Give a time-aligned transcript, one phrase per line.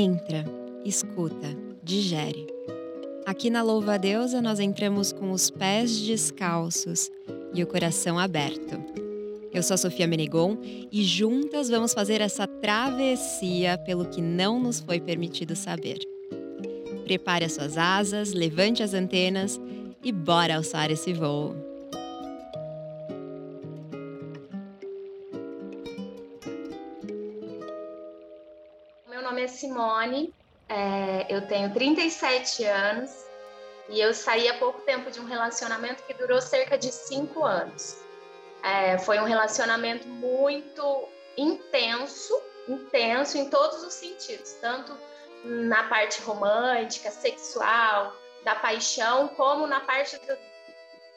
[0.00, 0.44] Entra,
[0.84, 1.48] escuta,
[1.82, 2.46] digere.
[3.26, 7.10] Aqui na Louva a Deusa nós entramos com os pés descalços
[7.52, 8.80] e o coração aberto.
[9.52, 10.56] Eu sou a Sofia Menegon
[10.92, 15.98] e juntas vamos fazer essa travessia pelo que não nos foi permitido saber.
[17.02, 19.60] Prepare as suas asas, levante as antenas
[20.04, 21.67] e bora alçar esse voo.
[29.78, 30.34] Simone,
[30.68, 33.12] é, eu tenho 37 anos
[33.88, 38.02] e eu saí há pouco tempo de um relacionamento que durou cerca de cinco anos.
[38.64, 44.92] É, foi um relacionamento muito intenso, intenso em todos os sentidos, tanto
[45.44, 48.12] na parte romântica, sexual,
[48.44, 50.36] da paixão, como na parte do,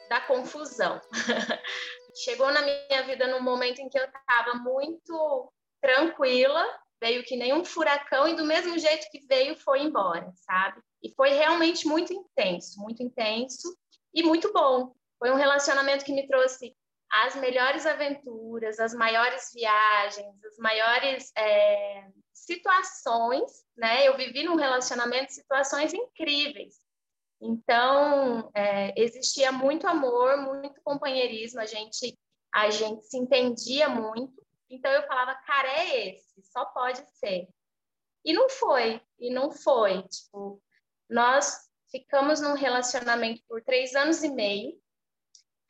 [0.08, 1.00] da confusão.
[2.14, 6.64] Chegou na minha vida num momento em que eu estava muito tranquila,
[7.02, 10.80] veio que nem um furacão e do mesmo jeito que veio foi embora, sabe?
[11.02, 13.76] E foi realmente muito intenso, muito intenso
[14.14, 14.94] e muito bom.
[15.18, 16.72] Foi um relacionamento que me trouxe
[17.10, 24.06] as melhores aventuras, as maiores viagens, as maiores é, situações, né?
[24.06, 26.76] Eu vivi num relacionamento situações incríveis.
[27.40, 32.16] Então, é, existia muito amor, muito companheirismo, a gente,
[32.54, 34.40] a gente se entendia muito.
[34.72, 37.48] Então, eu falava, cara, é esse, só pode ser.
[38.24, 40.02] E não foi, e não foi.
[40.08, 40.60] Tipo,
[41.08, 44.82] nós ficamos num relacionamento por três anos e meio,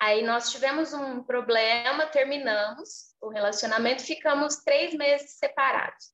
[0.02, 6.12] Aí nós tivemos um problema, terminamos o relacionamento, ficamos três meses separados.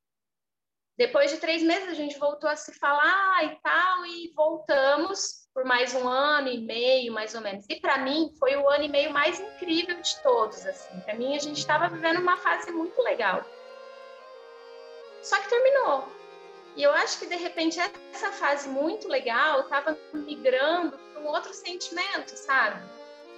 [0.98, 5.64] Depois de três meses a gente voltou a se falar e tal, e voltamos por
[5.64, 7.64] mais um ano e meio, mais ou menos.
[7.68, 11.00] E para mim foi o ano e meio mais incrível de todos, assim.
[11.00, 13.44] Para mim a gente estava vivendo uma fase muito legal.
[15.20, 16.06] Só que terminou.
[16.76, 21.52] E eu acho que de repente essa fase muito legal estava migrando para um outro
[21.52, 22.80] sentimento, sabe?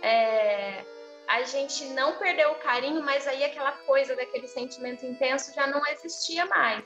[0.03, 0.85] é,
[1.27, 5.81] a gente não perdeu o carinho, mas aí aquela coisa daquele sentimento intenso já não
[5.87, 6.85] existia mais.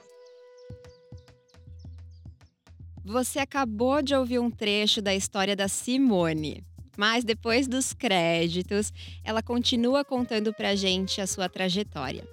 [3.04, 6.65] Você acabou de ouvir um trecho da história da Simone.
[6.97, 12.26] Mas depois dos créditos, ela continua contando pra gente a sua trajetória.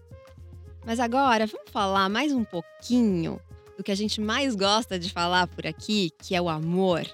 [0.85, 3.37] Mas agora, vamos falar mais um pouquinho
[3.77, 7.05] do que a gente mais gosta de falar por aqui, que é o amor.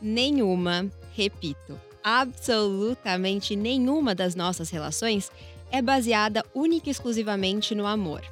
[0.00, 5.30] Nenhuma, repito, absolutamente nenhuma das nossas relações
[5.70, 8.22] é baseada única e exclusivamente no amor.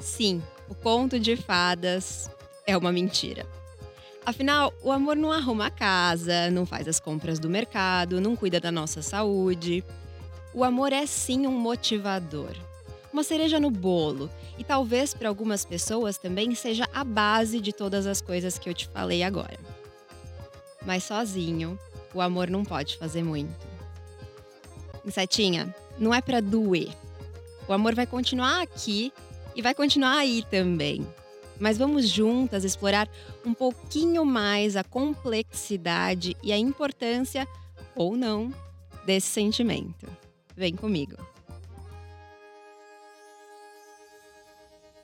[0.00, 2.28] Sim, o conto de fadas
[2.70, 3.44] é uma mentira.
[4.24, 8.60] Afinal, o amor não arruma a casa, não faz as compras do mercado, não cuida
[8.60, 9.84] da nossa saúde.
[10.54, 12.54] O amor é sim um motivador,
[13.12, 18.06] uma cereja no bolo e talvez para algumas pessoas também seja a base de todas
[18.06, 19.58] as coisas que eu te falei agora.
[20.86, 21.78] Mas sozinho,
[22.14, 23.66] o amor não pode fazer muito.
[25.04, 26.90] Insetinha, não é para doer.
[27.66, 29.12] O amor vai continuar aqui
[29.56, 31.06] e vai continuar aí também.
[31.60, 33.06] Mas vamos juntas explorar
[33.44, 37.46] um pouquinho mais a complexidade e a importância,
[37.94, 38.52] ou não,
[39.04, 40.06] desse sentimento.
[40.56, 41.16] Vem comigo.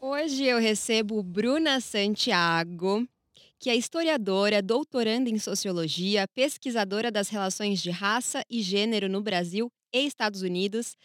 [0.00, 3.06] Hoje eu recebo Bruna Santiago,
[3.58, 9.70] que é historiadora, doutoranda em sociologia, pesquisadora das relações de raça e gênero no Brasil
[9.92, 10.96] e Estados Unidos.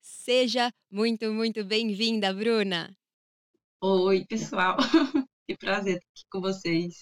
[0.00, 2.94] Seja muito, muito bem-vinda, Bruna.
[3.82, 4.76] Oi, pessoal.
[5.48, 7.00] que prazer estar aqui com vocês.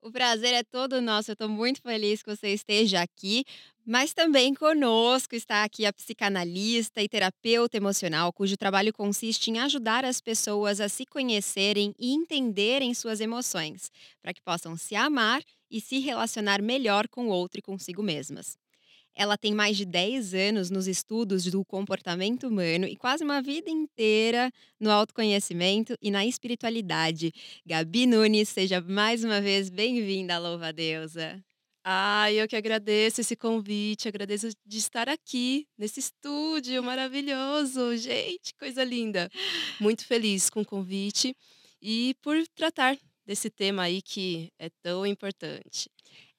[0.00, 1.30] O prazer é todo nosso.
[1.30, 3.44] Eu estou muito feliz que você esteja aqui,
[3.84, 10.02] mas também conosco está aqui a psicanalista e terapeuta emocional, cujo trabalho consiste em ajudar
[10.02, 13.90] as pessoas a se conhecerem e entenderem suas emoções,
[14.22, 18.61] para que possam se amar e se relacionar melhor com o outro e consigo mesmas.
[19.14, 23.70] Ela tem mais de 10 anos nos estudos do comportamento humano e quase uma vida
[23.70, 24.50] inteira
[24.80, 27.32] no autoconhecimento e na espiritualidade.
[27.66, 31.42] Gabi Nunes, seja mais uma vez bem-vinda Louva Deusa.
[31.84, 37.96] Ah, eu que agradeço esse convite, agradeço de estar aqui nesse estúdio maravilhoso.
[37.96, 39.28] Gente, coisa linda.
[39.80, 41.36] Muito feliz com o convite
[41.82, 45.90] e por tratar desse tema aí que é tão importante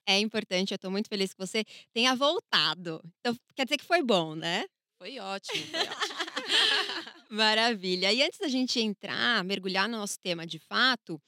[0.06, 0.72] é importante.
[0.72, 1.64] Eu estou muito feliz que você
[1.94, 3.02] tenha voltado.
[3.20, 4.66] Então, quer dizer que foi bom, né?
[4.98, 6.16] Foi ótimo, foi ótimo.
[7.30, 8.14] Maravilha.
[8.14, 11.20] E antes da gente entrar, mergulhar no nosso tema de fato,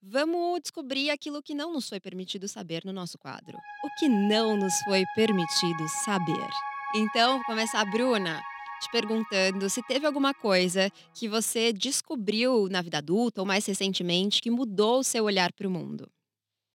[0.00, 3.58] vamos descobrir aquilo que não nos foi permitido saber no nosso quadro.
[3.84, 6.48] O que não nos foi permitido saber.
[6.94, 8.40] Então, vou começar, Bruna.
[8.80, 14.40] te perguntando se teve alguma coisa que você descobriu na vida adulta ou mais recentemente
[14.40, 16.08] que mudou o seu olhar para o mundo.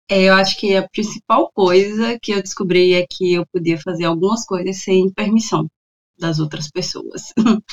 [0.09, 4.05] É, eu acho que a principal coisa que eu descobri é que eu podia fazer
[4.05, 5.67] algumas coisas sem permissão
[6.19, 7.33] das outras pessoas.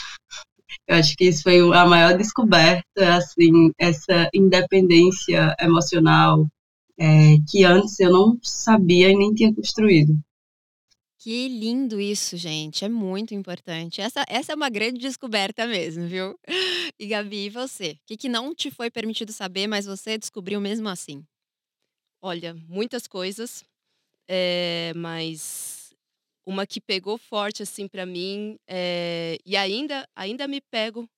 [0.89, 6.47] eu acho que isso foi a maior descoberta, assim, essa independência emocional
[6.99, 10.15] é, que antes eu não sabia e nem tinha construído.
[11.19, 12.85] Que lindo isso, gente.
[12.85, 14.01] É muito importante.
[14.01, 16.39] Essa, essa é uma grande descoberta mesmo, viu?
[16.99, 17.93] E Gabi, e você?
[17.93, 21.25] O que, que não te foi permitido saber, mas você descobriu mesmo assim?
[22.23, 23.65] Olha, muitas coisas,
[24.29, 25.95] é, mas
[26.45, 31.09] uma que pegou forte assim para mim é, e ainda ainda me pego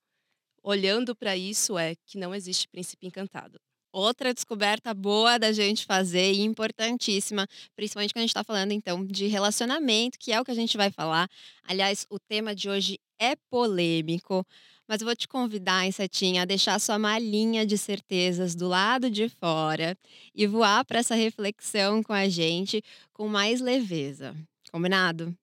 [0.63, 3.59] olhando para isso é que não existe príncipe encantado.
[3.93, 7.47] Outra descoberta boa da gente fazer e importantíssima,
[7.77, 10.77] principalmente quando a gente está falando então de relacionamento, que é o que a gente
[10.77, 11.29] vai falar.
[11.65, 14.47] Aliás, o tema de hoje é polêmico,
[14.93, 19.27] mas eu vou te convidar, Insetinha, a deixar sua malinha de certezas do lado de
[19.27, 19.97] fora
[20.35, 24.37] e voar para essa reflexão com a gente com mais leveza.
[24.71, 25.35] Combinado?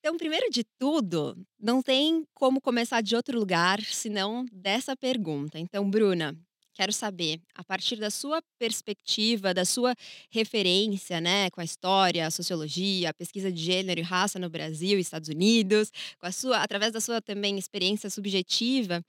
[0.00, 5.58] Então, primeiro de tudo, não tem como começar de outro lugar senão dessa pergunta.
[5.58, 6.36] Então, Bruna,
[6.76, 9.94] Quero saber, a partir da sua perspectiva, da sua
[10.30, 14.98] referência, né, com a história, a sociologia, a pesquisa de gênero e raça no Brasil
[14.98, 19.02] e Estados Unidos, com a sua, através da sua também experiência subjetiva,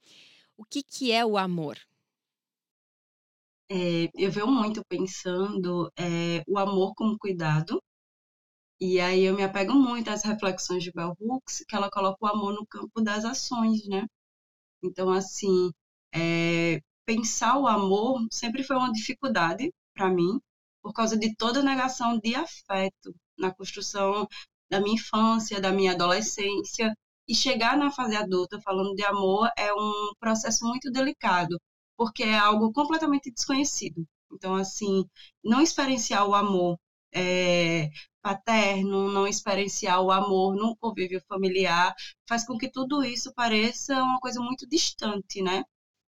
[0.56, 1.76] o que, que é o amor?
[3.70, 7.82] É, eu venho muito pensando é, o amor como cuidado,
[8.80, 12.28] e aí eu me apego muito às reflexões de Bell Hooks, que ela coloca o
[12.28, 14.06] amor no campo das ações, né?
[14.82, 15.70] Então, assim,
[16.14, 20.38] é, pensar o amor sempre foi uma dificuldade para mim,
[20.82, 24.28] por causa de toda a negação de afeto na construção
[24.70, 26.94] da minha infância, da minha adolescência.
[27.26, 31.58] E chegar na fase adulta falando de amor é um processo muito delicado,
[31.96, 34.06] porque é algo completamente desconhecido.
[34.30, 35.04] Então, assim,
[35.42, 36.78] não experienciar o amor
[37.14, 37.88] é,
[38.20, 41.94] paterno, não experienciar o amor no convívio familiar,
[42.28, 45.64] faz com que tudo isso pareça uma coisa muito distante, né?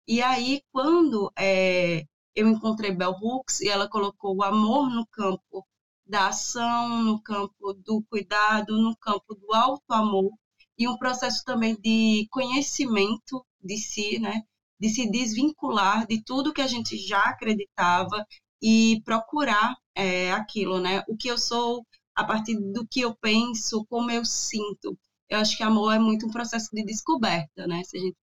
[0.07, 2.05] E aí, quando é,
[2.35, 5.65] eu encontrei Bell Hooks e ela colocou o amor no campo
[6.05, 10.31] da ação, no campo do cuidado, no campo do alto amor
[10.77, 14.43] e um processo também de conhecimento de si, né?
[14.79, 18.25] De se desvincular de tudo que a gente já acreditava
[18.61, 21.03] e procurar é, aquilo, né?
[21.07, 21.85] O que eu sou
[22.15, 24.97] a partir do que eu penso, como eu sinto.
[25.29, 27.83] Eu acho que amor é muito um processo de descoberta, né?
[27.83, 28.17] Se a gente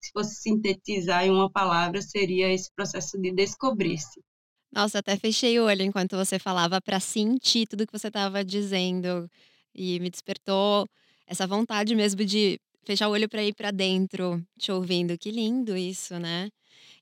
[0.00, 4.20] se fosse sintetizar em uma palavra, seria esse processo de descobrir-se.
[4.72, 9.28] Nossa, até fechei o olho enquanto você falava para sentir tudo que você estava dizendo
[9.74, 10.86] e me despertou
[11.26, 15.16] essa vontade mesmo de fechar o olho para ir para dentro, te ouvindo.
[15.18, 16.48] Que lindo isso, né?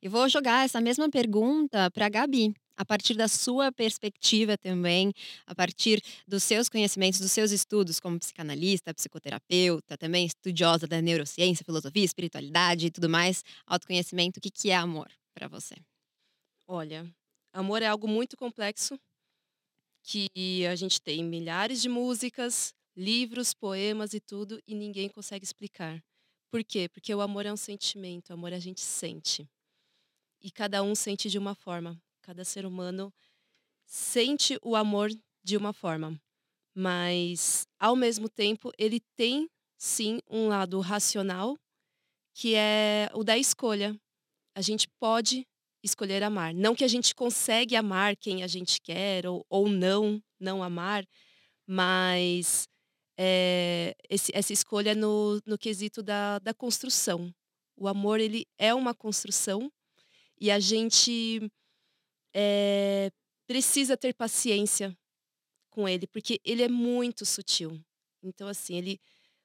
[0.00, 5.12] E vou jogar essa mesma pergunta para Gabi a partir da sua perspectiva também,
[5.46, 11.64] a partir dos seus conhecimentos, dos seus estudos como psicanalista, psicoterapeuta, também estudiosa da neurociência,
[11.64, 15.75] filosofia, espiritualidade e tudo mais, autoconhecimento, o que, que é amor para você?
[16.67, 17.08] Olha,
[17.52, 18.99] amor é algo muito complexo
[20.02, 26.03] que a gente tem milhares de músicas, livros, poemas e tudo e ninguém consegue explicar.
[26.50, 26.89] Por quê?
[26.89, 29.48] Porque o amor é um sentimento, o amor a gente sente.
[30.41, 32.00] E cada um sente de uma forma.
[32.26, 33.14] Cada ser humano
[33.84, 35.10] sente o amor
[35.44, 36.20] de uma forma,
[36.74, 41.56] mas ao mesmo tempo ele tem sim um lado racional,
[42.34, 43.96] que é o da escolha.
[44.56, 45.46] A gente pode
[45.84, 46.52] escolher amar.
[46.52, 51.06] Não que a gente consegue amar quem a gente quer ou, ou não, não amar,
[51.64, 52.66] mas
[53.16, 57.32] é, esse, essa escolha no, no quesito da, da construção.
[57.76, 59.70] O amor ele é uma construção
[60.40, 61.48] e a gente
[62.38, 63.10] é,
[63.46, 64.94] precisa ter paciência
[65.70, 67.82] com ele, porque ele é muito sutil.
[68.22, 69.00] Então, assim, ele,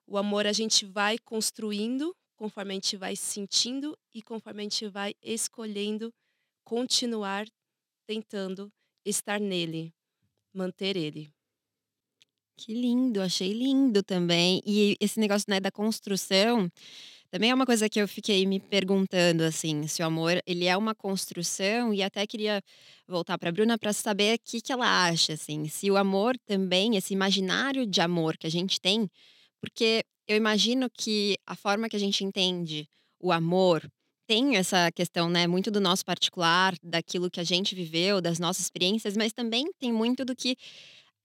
[0.06, 4.88] o amor a gente vai construindo conforme a gente vai sentindo e conforme a gente
[4.90, 6.14] vai escolhendo
[6.66, 7.48] continuar
[8.06, 8.70] tentando
[9.06, 9.94] estar nele,
[10.54, 11.32] manter ele.
[12.58, 14.62] Que lindo, achei lindo também.
[14.66, 16.70] E esse negócio né, da construção
[17.32, 20.76] também é uma coisa que eu fiquei me perguntando, assim, se o amor ele é
[20.76, 22.62] uma construção e até queria
[23.08, 26.38] voltar para a Bruna para saber o que, que ela acha, assim, se o amor
[26.46, 29.10] também, esse imaginário de amor que a gente tem,
[29.62, 32.86] porque eu imagino que a forma que a gente entende
[33.18, 33.90] o amor
[34.28, 38.64] tem essa questão, né, muito do nosso particular, daquilo que a gente viveu, das nossas
[38.64, 40.58] experiências, mas também tem muito do que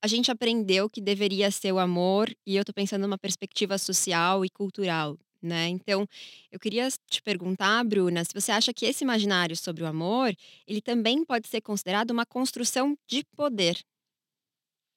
[0.03, 4.45] a gente aprendeu que deveria ser o amor, e eu tô pensando numa perspectiva social
[4.45, 5.69] e cultural, né.
[5.69, 6.07] Então,
[6.51, 10.35] eu queria te perguntar, Bruna, se você acha que esse imaginário sobre o amor,
[10.67, 13.79] ele também pode ser considerado uma construção de poder.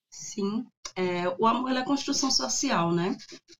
[0.09, 0.65] Sim,
[0.95, 3.15] eh, o amor é construção social, né.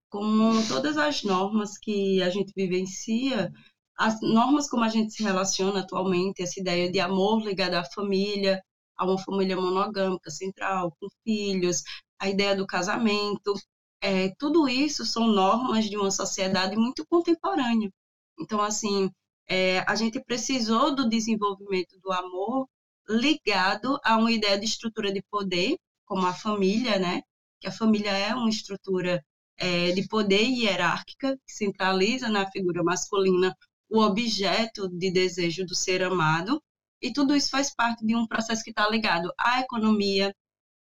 [0.09, 3.51] Como todas as normas que a gente vivencia,
[3.98, 8.62] as normas como a gente se relaciona atualmente, essa ideia de amor ligado à família,
[8.98, 11.83] a uma família monogâmica, central, com filhos,
[12.19, 13.53] a ideia do casamento,
[14.01, 17.91] eh, tudo isso são normas de uma sociedade muito contemporânea.
[18.39, 19.11] Então, assim,
[19.47, 22.67] eh, a gente precisou do desenvolvimento do amor
[23.09, 27.21] ligado a uma ideia de estrutura de poder, como a família, né,
[27.59, 29.23] que a família é uma estrutura,
[29.57, 33.55] eh, de poder hierárquica, que centraliza na figura masculina
[33.89, 36.61] o objeto de desejo do ser amado,
[37.01, 40.33] e tudo isso faz parte de um processo que está ligado à economia,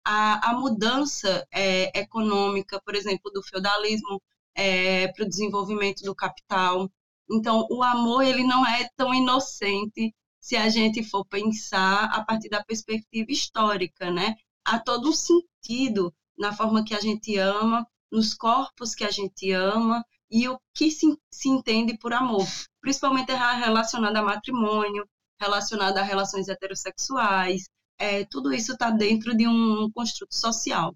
[0.06, 4.22] à, à mudança é, econômica, por exemplo, do feudalismo
[4.54, 6.88] é, para o desenvolvimento do capital.
[7.28, 12.48] Então, o amor ele não é tão inocente se a gente for pensar a partir
[12.48, 14.36] da perspectiva histórica, né?
[14.64, 19.50] Há todo um sentido na forma que a gente ama, nos corpos que a gente
[19.50, 22.46] ama e o que se, se entende por amor,
[22.80, 25.04] principalmente relacionado a matrimônio,
[25.40, 30.94] relacionado a relações heterossexuais, é, tudo isso está dentro de um construto social.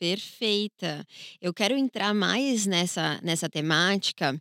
[0.00, 1.06] Perfeita.
[1.42, 4.40] Eu quero entrar mais nessa, nessa temática,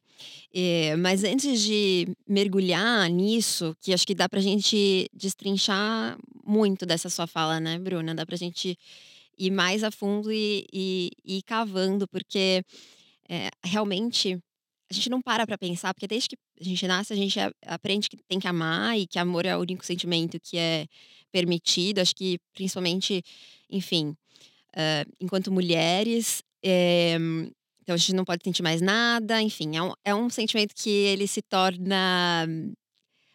[0.54, 6.86] eh, mas antes de mergulhar nisso, que acho que dá para a gente destrinchar muito
[6.86, 8.16] dessa sua fala, né, Bruna?
[8.16, 8.78] Dá para a gente
[9.38, 12.64] ir mais a fundo e, e, e ir cavando, porque
[13.28, 14.40] é, realmente
[14.90, 18.10] a gente não para para pensar, porque desde que a gente nasce, a gente aprende
[18.10, 20.88] que tem que amar e que amor é o único sentimento que é
[21.32, 22.00] permitido.
[22.00, 23.24] Acho que principalmente,
[23.70, 24.16] enfim,
[24.76, 27.16] uh, enquanto mulheres, é,
[27.82, 30.90] então a gente não pode sentir mais nada, enfim, é um, é um sentimento que
[30.90, 32.48] ele se torna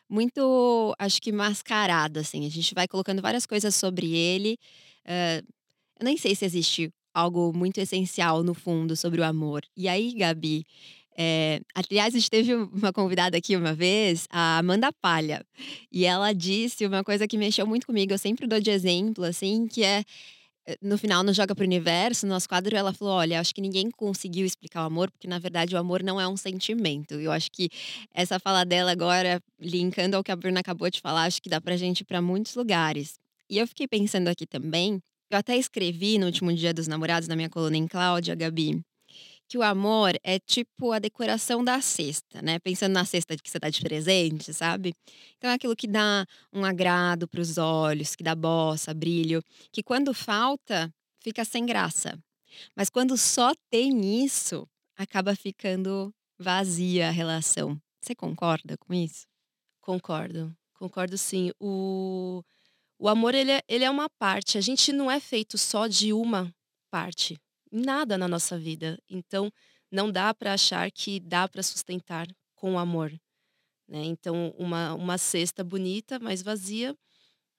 [0.09, 2.47] muito, acho que mascarado, assim.
[2.47, 4.57] A gente vai colocando várias coisas sobre ele.
[5.07, 5.45] Uh,
[6.01, 9.63] eu nem sei se existe algo muito essencial no fundo sobre o amor.
[9.77, 10.65] E aí, Gabi,
[11.17, 15.45] é, aliás, a gente teve uma convidada aqui uma vez, a Amanda Palha,
[15.91, 18.13] e ela disse uma coisa que mexeu muito comigo.
[18.13, 20.05] Eu sempre dou de exemplo, assim, que é
[20.67, 23.61] eh, no final no Joga pro Universo, no nosso quadro, ela falou: Olha, acho que
[23.61, 27.15] ninguém conseguiu explicar o amor, porque na verdade o amor não é um sentimento.
[27.15, 27.69] Eu acho que
[28.13, 31.61] essa fala dela agora, linkando ao que a Bruna acabou de falar, acho que dá
[31.61, 33.19] pra gente ir pra muitos lugares.
[33.49, 37.37] E eu fiquei pensando aqui também, eu até escrevi no último dia dos namorados, na
[37.37, 38.83] minha coluna em Cláudia, Gabi,
[39.49, 42.59] que o amor é tipo a decoração da cesta, né?
[42.59, 44.95] Pensando na cesta que você dá de presente, sabe?
[45.37, 49.83] Então é aquilo que dá um agrado para os olhos, que dá bossa, brilho, que
[49.83, 52.19] quando falta, fica sem graça.
[52.77, 57.81] Mas quando só tem isso, acaba ficando vazia a relação.
[58.01, 59.27] Você concorda com isso?
[59.81, 61.51] Concordo, concordo sim.
[61.61, 62.43] O,
[62.99, 64.59] o amor, ele é, ele é uma parte.
[64.59, 66.55] A gente não é feito só de uma
[66.91, 67.39] parte
[67.75, 68.99] nada na nossa vida.
[69.11, 69.53] Então,
[69.91, 73.11] não dá para achar que dá para sustentar com amor.
[73.89, 74.05] Né?
[74.05, 76.97] Então, uma, uma cesta bonita, mas vazia,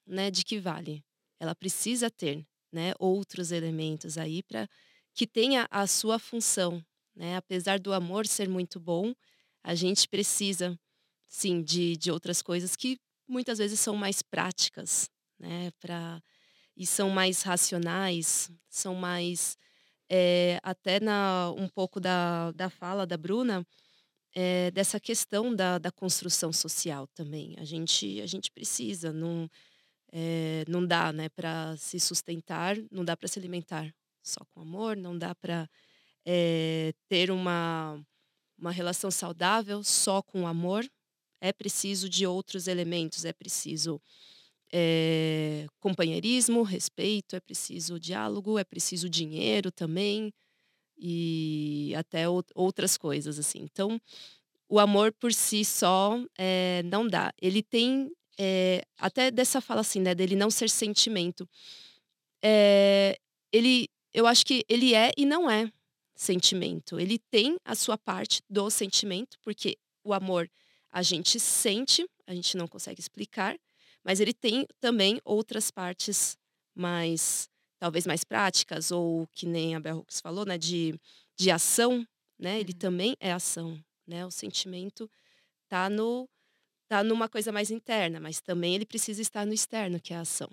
[0.06, 0.30] né?
[0.30, 1.04] de que vale?
[1.38, 2.94] Ela precisa ter né?
[2.98, 4.68] outros elementos aí para
[5.14, 6.84] que tenha a sua função.
[7.14, 7.36] Né?
[7.36, 9.14] Apesar do amor ser muito bom,
[9.62, 10.78] a gente precisa,
[11.28, 15.72] sim, de, de outras coisas que muitas vezes são mais práticas, né?
[15.80, 16.22] Pra,
[16.76, 19.56] e são mais racionais, são mais
[20.10, 23.66] é, até na, um pouco da, da fala da Bruna,
[24.34, 27.54] é, dessa questão da, da construção social também.
[27.58, 29.48] A gente, a gente precisa, não,
[30.12, 34.96] é, não dá né, para se sustentar, não dá para se alimentar só com amor,
[34.96, 35.68] não dá para
[37.08, 38.04] ter uma,
[38.58, 40.84] uma relação saudável só com amor.
[41.40, 44.00] É preciso de outros elementos, é preciso
[44.72, 50.32] é, companheirismo, respeito, é preciso diálogo, é preciso dinheiro também
[50.98, 53.60] e até outras coisas assim.
[53.60, 54.00] Então,
[54.68, 57.32] o amor por si só é, não dá.
[57.40, 61.48] Ele tem é, até dessa fala assim, né, dele não ser sentimento.
[63.52, 65.70] ele, eu acho que ele é e não é
[66.14, 66.98] sentimento.
[66.98, 70.50] Ele tem a sua parte do sentimento, porque o amor
[70.90, 73.56] a gente sente, a gente não consegue explicar,
[74.06, 76.38] mas ele tem também outras partes
[76.72, 80.94] mais, talvez mais práticas, ou que nem a Bell Hooks falou, né, de,
[81.36, 82.06] de ação,
[82.38, 82.60] né?
[82.60, 82.78] Ele uhum.
[82.78, 84.24] também é ação, né?
[84.24, 85.10] O sentimento
[85.68, 86.28] tá no
[86.86, 90.20] tá numa coisa mais interna, mas também ele precisa estar no externo, que é a
[90.20, 90.48] ação.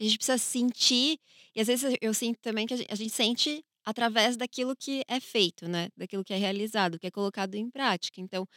[0.00, 1.20] a gente precisa sentir,
[1.54, 5.02] e às vezes eu sinto também que a gente, a gente sente através daquilo que
[5.06, 5.90] é feito, né?
[5.94, 8.22] Daquilo que é realizado, que é colocado em prática.
[8.22, 8.48] Então,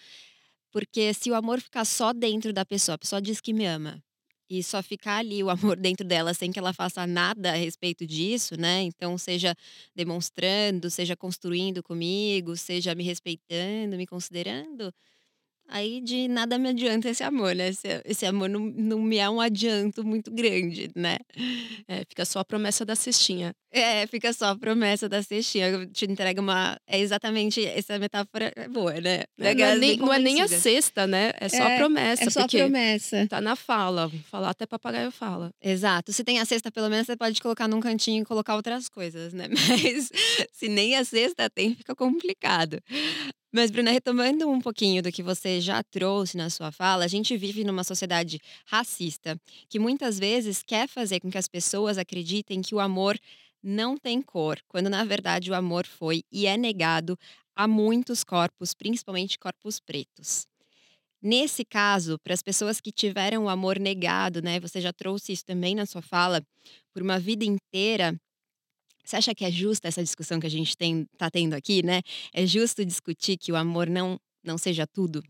[0.71, 4.01] porque se o amor ficar só dentro da pessoa, a pessoa diz que me ama,
[4.49, 8.05] e só ficar ali o amor dentro dela sem que ela faça nada a respeito
[8.05, 8.81] disso, né?
[8.83, 9.55] Então, seja
[9.95, 14.93] demonstrando, seja construindo comigo, seja me respeitando, me considerando,
[15.67, 17.69] Aí de nada me adianta esse amor, né?
[17.69, 21.17] Esse, esse amor não, não me é um adianto muito grande, né?
[21.87, 23.53] É, fica só a promessa da cestinha.
[23.71, 25.67] É, fica só a promessa da cestinha.
[25.67, 26.77] Eu te entrega uma.
[26.85, 27.65] É exatamente.
[27.65, 29.23] Essa metáfora é boa, né?
[29.39, 31.31] É, não, é nem, não é nem a cesta, né?
[31.39, 32.23] É só é, a promessa.
[32.23, 33.27] É só a promessa.
[33.27, 34.11] Tá na fala.
[34.29, 35.49] Falar até papagaio fala.
[35.59, 36.13] Exato.
[36.13, 39.33] Se tem a cesta, pelo menos você pode colocar num cantinho e colocar outras coisas,
[39.33, 39.47] né?
[39.49, 40.11] Mas
[40.51, 42.79] se nem a cesta tem, fica complicado.
[43.55, 47.37] Mas, Bruna, retomando um pouquinho do que você já trouxe na sua fala, a gente
[47.37, 52.73] vive numa sociedade racista que muitas vezes quer fazer com que as pessoas acreditem que
[52.73, 53.17] o amor
[53.61, 57.17] não tem cor, quando na verdade o amor foi e é negado
[57.55, 60.47] a muitos corpos, principalmente corpos pretos.
[61.21, 64.59] Nesse caso, para as pessoas que tiveram o amor negado, né?
[64.59, 66.43] Você já trouxe isso também na sua fala,
[66.93, 68.15] por uma vida inteira,
[69.03, 72.01] você acha que é justa essa discussão que a gente tem, tá tendo aqui, né?
[72.33, 75.21] É justo discutir que o amor não, não seja tudo?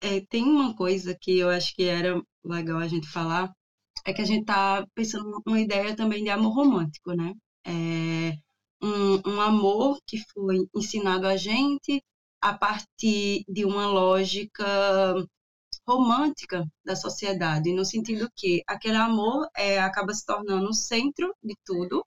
[0.00, 3.50] É, tem uma coisa que eu acho que era legal a gente falar,
[4.04, 7.32] é que a gente tá pensando numa ideia também de amor romântico, né?
[7.66, 8.36] É
[8.82, 12.02] um, um amor que foi ensinado a gente
[12.40, 14.64] a partir de uma lógica
[15.86, 21.54] romântica da sociedade, no sentido que aquele amor é, acaba se tornando o centro de
[21.64, 22.04] tudo,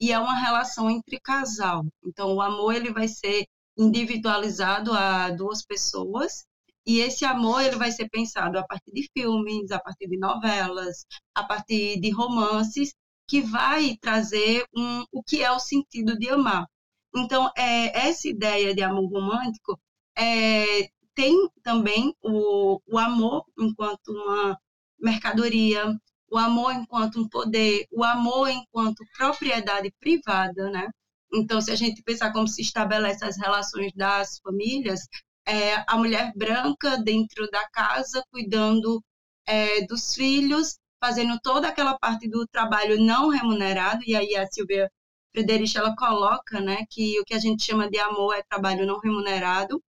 [0.00, 1.84] e é uma relação entre casal.
[2.04, 6.44] Então, o amor ele vai ser individualizado a duas pessoas
[6.86, 11.04] e esse amor ele vai ser pensado a partir de filmes, a partir de novelas,
[11.34, 12.94] a partir de romances
[13.28, 16.66] que vai trazer um, o que é o sentido de amar.
[17.14, 19.78] Então, é, essa ideia de amor romântico
[20.16, 24.56] é, tem também o, o amor enquanto uma
[24.98, 25.92] mercadoria,
[26.30, 30.88] o amor enquanto um poder, o amor enquanto propriedade privada, né?
[31.32, 35.00] Então, se a gente pensar como se estabelece as relações das famílias,
[35.46, 39.02] é a mulher branca dentro da casa, cuidando
[39.46, 44.90] é, dos filhos, fazendo toda aquela parte do trabalho não remunerado, e aí a Silvia
[45.32, 48.98] Frederich, ela coloca, né, que o que a gente chama de amor é trabalho não
[48.98, 49.82] remunerado,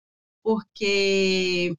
[0.42, 1.74] porque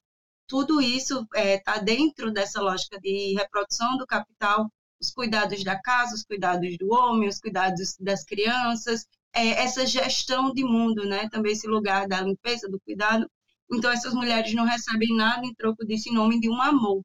[0.47, 5.79] tudo isso está é, tá dentro dessa lógica de reprodução do capital, os cuidados da
[5.79, 11.29] casa, os cuidados do homem, os cuidados das crianças, é, essa gestão de mundo, né?
[11.29, 13.29] Também esse lugar da limpeza, do cuidado.
[13.71, 17.01] Então, essas mulheres não recebem nada em troco disso em nome de um amor.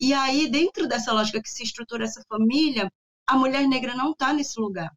[0.00, 2.90] E aí, dentro dessa lógica que se estrutura essa família,
[3.26, 4.90] a mulher negra não está nesse lugar.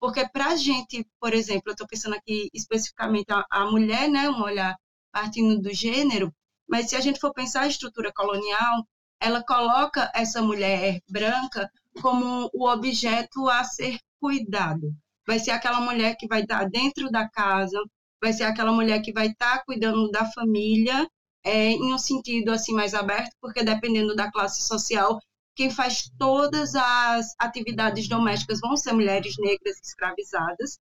[0.00, 4.28] Porque para a gente, por exemplo, eu estou pensando aqui especificamente a, a mulher, né,
[4.30, 4.76] um olhar
[5.12, 6.32] partindo do gênero,
[6.68, 8.86] mas se a gente for pensar a estrutura colonial,
[9.20, 14.94] ela coloca essa mulher branca como o objeto a ser cuidado.
[15.26, 17.78] Vai ser aquela mulher que vai estar dentro da casa,
[18.22, 21.08] vai ser aquela mulher que vai estar cuidando da família,
[21.44, 25.18] é, em um sentido assim mais aberto, porque dependendo da classe social,
[25.54, 30.78] quem faz todas as atividades domésticas vão ser mulheres negras escravizadas,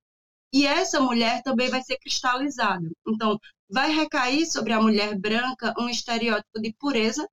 [0.54, 2.88] e essa mulher também vai ser cristalizada.
[3.08, 3.38] Então,
[3.70, 7.28] vai recair sobre a mulher branca um estereótipo de pureza,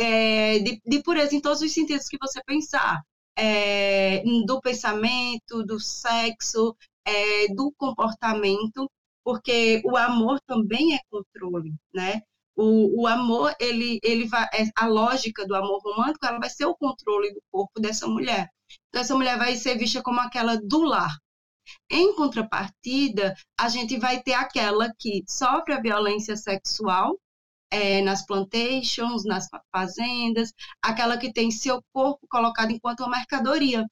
[0.00, 3.02] é, de, de, pureza em todos os sentidos que você pensar,
[3.36, 8.88] é, do pensamento, do sexo, é, do comportamento,
[9.24, 12.22] porque o amor também é controle, né?
[12.54, 16.66] O, o amor, ele, ele vai, é, a lógica do amor romântico, ela vai ser
[16.66, 18.48] o controle do corpo dessa mulher.
[18.88, 21.16] Então, essa mulher vai ser vista como aquela do lar,
[21.90, 27.18] em contrapartida, a gente vai ter aquela que sofre a violência sexual
[27.70, 33.86] é, nas plantations, nas fazendas, aquela que tem seu corpo colocado enquanto uma mercadoria.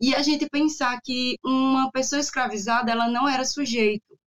[0.00, 4.18] E a gente pensar que uma pessoa escravizada, ela não era sujeito,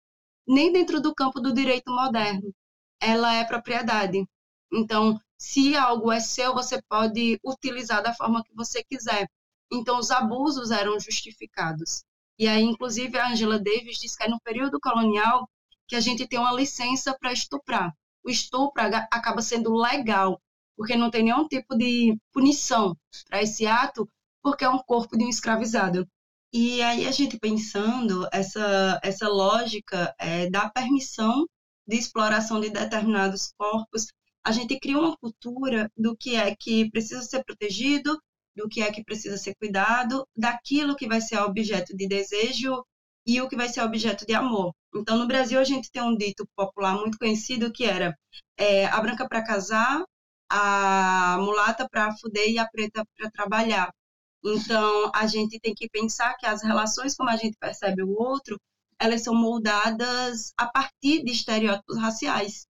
[0.48, 2.54] nem dentro do campo do direito moderno.
[3.02, 4.26] Ela é propriedade.
[4.72, 9.28] Então, se algo é seu, você pode utilizar da forma que você quiser.
[9.72, 12.04] Então, os abusos eram justificados.
[12.40, 15.50] E aí, inclusive, a Angela Davis diz que é no período colonial
[15.88, 17.94] que a gente tem uma licença para estuprar.
[18.24, 20.42] O estupro acaba sendo legal,
[20.78, 22.96] porque não tem nenhum tipo de punição
[23.28, 24.10] para esse ato,
[24.42, 26.08] porque é um corpo de um escravizado.
[26.54, 31.46] E aí a gente pensando essa essa lógica é, da permissão
[31.88, 34.08] de exploração de determinados corpos,
[34.44, 38.20] a gente cria uma cultura do que é que precisa ser protegido,
[38.60, 42.84] do que é que precisa ser cuidado, daquilo que vai ser objeto de desejo
[43.26, 44.74] e o que vai ser objeto de amor.
[44.94, 48.18] Então, no Brasil, a gente tem um dito popular muito conhecido que era
[48.58, 50.04] é, a branca para casar,
[50.50, 53.90] a mulata para fuder e a preta para trabalhar.
[54.44, 58.60] Então, a gente tem que pensar que as relações como a gente percebe o outro,
[59.00, 62.66] elas são moldadas a partir de estereótipos raciais.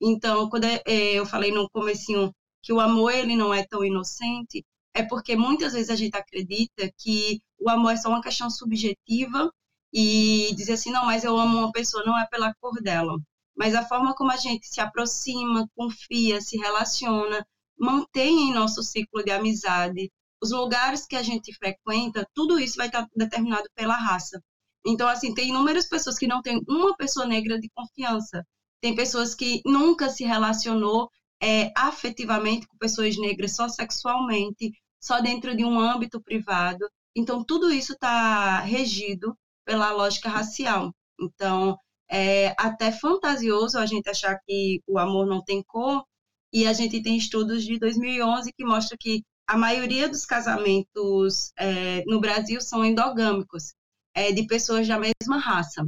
[0.00, 4.64] Então, quando é, eu falei no comecinho que o amor ele não é tão inocente,
[4.94, 9.52] é porque muitas vezes a gente acredita que o amor é só uma questão subjetiva
[9.92, 13.18] e dizer assim, não, mas eu amo uma pessoa não é pela cor dela,
[13.56, 17.46] mas a forma como a gente se aproxima, confia, se relaciona,
[17.78, 20.10] mantém em nosso ciclo de amizade,
[20.42, 24.42] os lugares que a gente frequenta, tudo isso vai estar determinado pela raça.
[24.84, 28.44] Então, assim, tem inúmeras pessoas que não têm uma pessoa negra de confiança.
[28.80, 31.08] Tem pessoas que nunca se relacionou
[31.42, 36.88] é, afetivamente com pessoas negras, só sexualmente, só dentro de um âmbito privado.
[37.16, 40.94] Então, tudo isso está regido pela lógica racial.
[41.20, 41.76] Então,
[42.08, 46.04] é até fantasioso a gente achar que o amor não tem cor,
[46.52, 52.04] e a gente tem estudos de 2011 que mostram que a maioria dos casamentos é,
[52.06, 53.74] no Brasil são endogâmicos,
[54.14, 55.82] é, de pessoas da mesma raça,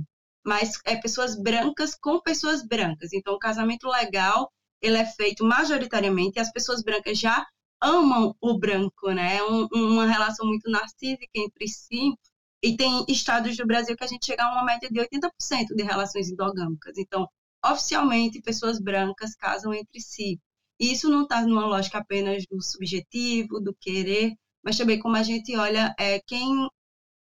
[0.45, 3.13] mas é pessoas brancas com pessoas brancas.
[3.13, 4.51] Então, o casamento legal
[4.85, 7.45] ele é feito majoritariamente e as pessoas brancas já
[7.83, 9.43] amam o branco, né?
[9.43, 12.13] Um, uma relação muito narcísica entre si.
[12.63, 15.83] E tem estados do Brasil que a gente chega a uma média de 80% de
[15.83, 16.97] relações endogâmicas.
[16.97, 17.29] Então,
[17.65, 20.41] oficialmente, pessoas brancas casam entre si.
[20.81, 25.23] E isso não está numa lógica apenas do subjetivo, do querer, mas também como a
[25.23, 26.69] gente olha é, quem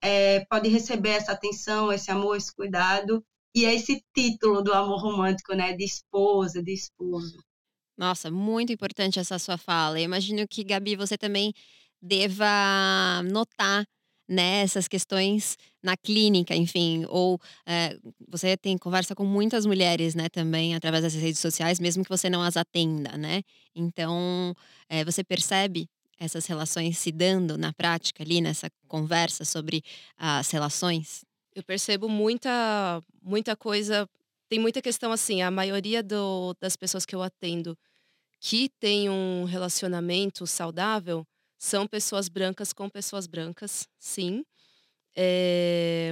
[0.02, 3.24] é, pode receber essa atenção, esse amor, esse cuidado,
[3.56, 7.38] e é esse título do amor romântico, né, de esposa, de esposo.
[7.98, 10.00] Nossa, muito importante essa sua fala.
[10.00, 11.54] Eu imagino que, Gabi, você também
[12.02, 13.86] deva notar
[14.28, 20.30] né, essas questões na clínica, enfim, ou é, você tem conversa com muitas mulheres, né,
[20.30, 23.44] também através das redes sociais, mesmo que você não as atenda, né?
[23.76, 24.56] Então,
[24.90, 29.84] é, você percebe essas relações se dando na prática ali nessa conversa sobre
[30.18, 31.26] as relações?
[31.54, 34.08] Eu percebo muita muita coisa,
[34.50, 37.78] tem muita questão assim, a maioria do, das pessoas que eu atendo
[38.40, 41.26] que tem um relacionamento saudável,
[41.58, 44.44] são pessoas brancas com pessoas brancas, sim.
[45.16, 46.12] É,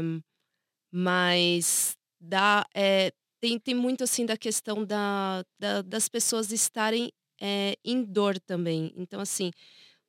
[0.92, 7.76] mas dá, é, tem, tem muito assim da questão da, da das pessoas estarem é,
[7.84, 8.94] em dor também.
[8.96, 9.52] Então, assim,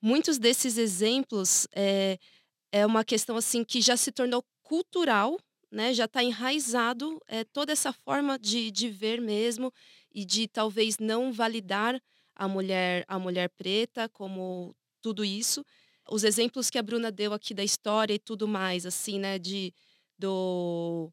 [0.00, 2.18] muitos desses exemplos é,
[2.72, 5.38] é uma questão assim que já se tornou cultural,
[5.72, 5.94] né?
[5.94, 9.72] Já está enraizado é, toda essa forma de, de ver mesmo
[10.12, 12.00] e de talvez não validar
[12.34, 15.64] a mulher a mulher preta como tudo isso.
[16.10, 19.72] Os exemplos que a Bruna deu aqui da história e tudo mais, assim, né, de
[20.18, 21.10] do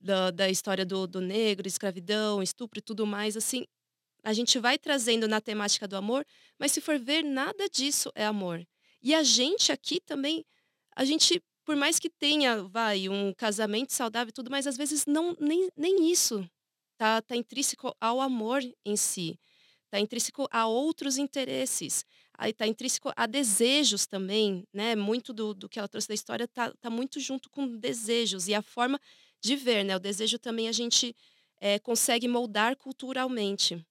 [0.00, 3.66] da, da história do, do negro, escravidão, estupro e tudo mais, assim,
[4.22, 6.24] a gente vai trazendo na temática do amor,
[6.58, 8.66] mas se for ver, nada disso é amor.
[9.02, 10.44] E a gente aqui também,
[10.94, 15.04] a gente, por mais que tenha, vai, um casamento saudável e tudo, mas às vezes
[15.04, 16.48] não, nem, nem isso
[16.96, 19.38] tá, tá intrínseco ao amor em si.
[19.90, 22.04] Tá intrínseco a outros interesses
[22.38, 24.94] aí está intrínseco a desejos também, né?
[24.94, 28.54] Muito do, do que ela trouxe da história está tá muito junto com desejos e
[28.54, 29.00] a forma
[29.40, 29.96] de ver, né?
[29.96, 31.14] O desejo também a gente
[31.60, 33.84] é, consegue moldar culturalmente,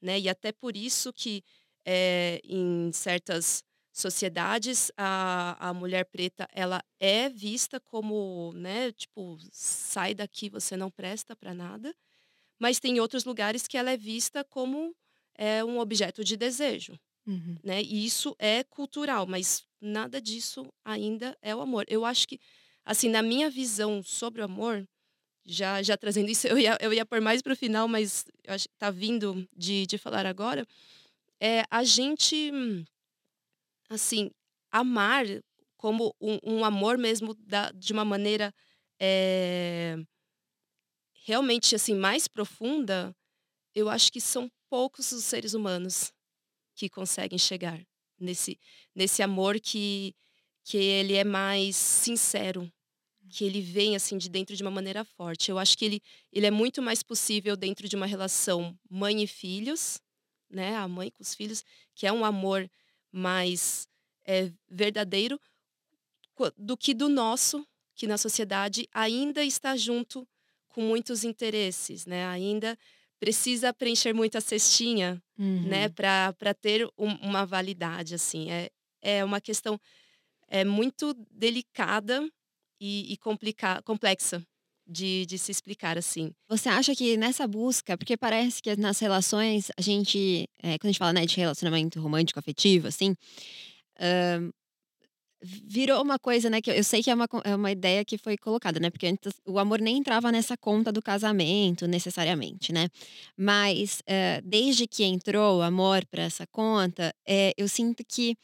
[0.00, 0.18] né?
[0.18, 1.44] E até por isso que
[1.84, 3.62] é, em certas
[4.00, 8.92] sociedades a, a mulher preta ela é vista como, né?
[8.92, 11.94] Tipo, sai daqui, você não presta para nada.
[12.58, 14.94] Mas tem outros lugares que ela é vista como
[15.34, 16.98] é, um objeto de desejo.
[17.26, 17.56] Uhum.
[17.62, 17.82] Né?
[17.82, 21.84] E isso é cultural, mas nada disso ainda é o amor.
[21.88, 22.38] Eu acho que,
[22.84, 24.86] assim, na minha visão sobre o amor,
[25.44, 28.54] já, já trazendo isso, eu ia, eu ia pôr mais para o final, mas eu
[28.54, 30.66] acho que tá vindo de, de falar agora,
[31.40, 32.52] é a gente,
[33.90, 34.30] assim,
[34.70, 35.26] amar
[35.76, 38.54] como um, um amor mesmo da, de uma maneira
[39.00, 39.96] é,
[41.24, 43.14] realmente, assim, mais profunda,
[43.74, 46.12] eu acho que são poucos os seres humanos
[46.74, 47.80] que conseguem chegar
[48.18, 48.58] nesse
[48.94, 50.14] nesse amor que
[50.64, 52.70] que ele é mais sincero,
[53.30, 55.50] que ele vem assim de dentro de uma maneira forte.
[55.50, 59.26] Eu acho que ele ele é muito mais possível dentro de uma relação mãe e
[59.26, 60.00] filhos,
[60.50, 62.70] né, a mãe com os filhos, que é um amor
[63.12, 63.86] mais
[64.26, 65.40] é, verdadeiro
[66.56, 70.26] do que do nosso, que na sociedade ainda está junto
[70.68, 72.26] com muitos interesses, né?
[72.28, 72.78] Ainda
[73.18, 75.62] precisa preencher muito a cestinha, né, uhum.
[75.68, 78.50] né, para ter um, uma validade, assim.
[78.50, 78.70] É,
[79.02, 79.78] é uma questão
[80.48, 82.28] é muito delicada
[82.80, 84.44] e, e complica, complexa
[84.90, 86.32] de, de se explicar assim.
[86.48, 90.92] Você acha que nessa busca, porque parece que nas relações a gente, é, quando a
[90.92, 93.14] gente fala né, de relacionamento romântico afetivo, assim,
[95.42, 98.36] virou uma coisa, né, que eu sei que é uma, é uma ideia que foi
[98.36, 102.88] colocada, né, porque antes o amor nem entrava nessa conta do casamento necessariamente, né,
[103.36, 108.36] mas uh, desde que entrou o amor para essa conta, é, eu sinto que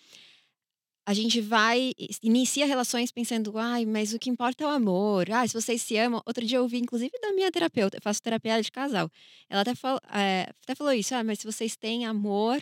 [1.06, 5.30] a gente vai, inicia relações pensando, ai, mas o que importa é o amor.
[5.30, 6.20] Ah, se vocês se amam.
[6.26, 9.08] Outro dia eu ouvi, inclusive, da minha terapeuta, eu faço terapia de casal.
[9.48, 9.70] Ela até,
[10.12, 12.60] é, até falou isso, ah, mas se vocês têm amor,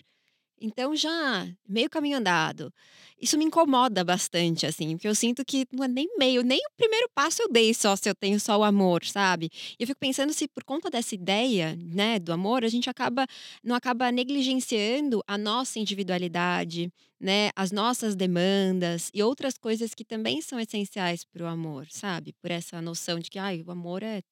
[0.64, 2.72] então já meio caminho andado.
[3.20, 6.76] Isso me incomoda bastante, assim, porque eu sinto que não é nem meio, nem o
[6.76, 9.50] primeiro passo eu dei só se eu tenho só o amor, sabe?
[9.78, 13.26] E eu fico pensando se por conta dessa ideia, né, do amor, a gente acaba
[13.62, 20.40] não acaba negligenciando a nossa individualidade, né, as nossas demandas e outras coisas que também
[20.42, 22.32] são essenciais para o amor, sabe?
[22.42, 24.22] Por essa noção de que ai, o amor é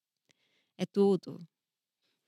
[0.77, 1.39] é tudo.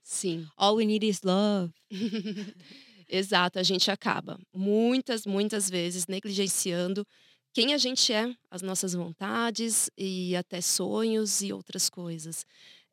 [0.04, 0.48] Sim.
[0.58, 1.74] All we need is love.
[3.08, 7.06] Exato, a gente acaba muitas, muitas vezes negligenciando
[7.54, 12.46] quem a gente é, as nossas vontades e até sonhos e outras coisas.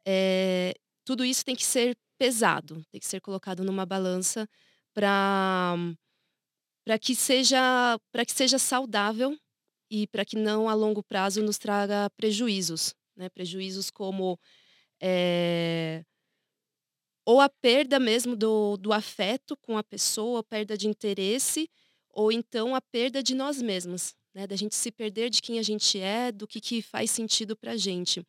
[0.07, 4.48] É, tudo isso tem que ser pesado, tem que ser colocado numa balança
[4.94, 5.77] para
[6.85, 9.37] para que seja para que seja saudável
[9.90, 13.29] e para que não a longo prazo nos traga prejuízos, né?
[13.31, 14.38] Prejuízos como
[15.01, 16.05] é,
[17.25, 21.71] ou a perda mesmo do, do afeto com a pessoa, perda de interesse,
[22.11, 24.47] ou então a perda de nós mesmos, né?
[24.47, 27.77] Da gente se perder de quem a gente é, do que, que faz sentido pra
[27.77, 28.25] gente.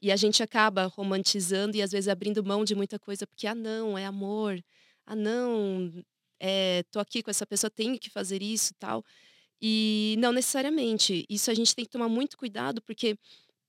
[0.00, 3.54] E a gente acaba romantizando e às vezes abrindo mão de muita coisa, porque, ah,
[3.54, 4.62] não, é amor.
[5.06, 5.92] Ah, não,
[6.40, 9.04] é, tô aqui com essa pessoa, tenho que fazer isso tal.
[9.60, 11.24] E não necessariamente.
[11.28, 13.16] Isso a gente tem que tomar muito cuidado, porque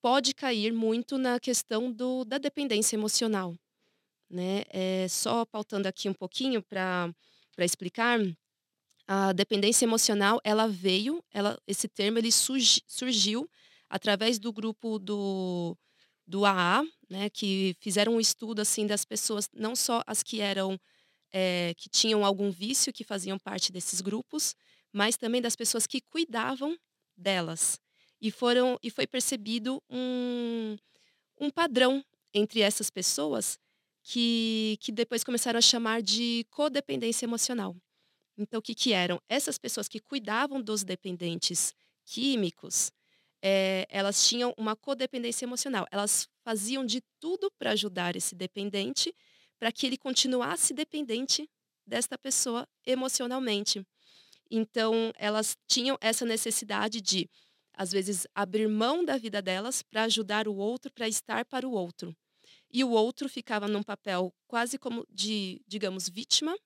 [0.01, 3.55] pode cair muito na questão do, da dependência emocional
[4.33, 4.63] né?
[4.69, 7.13] É, só pautando aqui um pouquinho para
[7.59, 8.19] explicar,
[9.07, 13.49] a dependência emocional ela veio, ela, esse termo ele surgi, surgiu
[13.89, 15.77] através do grupo do,
[16.25, 20.79] do AA, né, que fizeram um estudo assim das pessoas, não só as que eram
[21.31, 24.55] é, que tinham algum vício, que faziam parte desses grupos,
[24.91, 26.77] mas também das pessoas que cuidavam
[27.15, 27.79] delas.
[28.21, 30.77] E foram e foi percebido um,
[31.39, 33.59] um padrão entre essas pessoas
[34.03, 37.75] que, que depois começaram a chamar de codependência emocional.
[38.37, 39.21] Então, o que, que eram?
[39.29, 41.73] Essas pessoas que cuidavam dos dependentes
[42.05, 42.91] químicos,
[43.41, 45.85] é, elas tinham uma codependência emocional.
[45.91, 49.15] Elas faziam de tudo para ajudar esse dependente,
[49.57, 51.49] para que ele continuasse dependente
[51.85, 53.85] desta pessoa emocionalmente.
[54.51, 57.29] Então, elas tinham essa necessidade de,
[57.73, 61.71] às vezes, abrir mão da vida delas para ajudar o outro, para estar para o
[61.71, 62.15] outro
[62.73, 66.57] e o outro ficava num papel quase como de, digamos, vítima,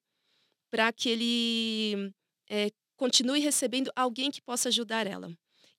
[0.71, 2.13] para que ele
[2.49, 5.29] é, continue recebendo alguém que possa ajudar ela.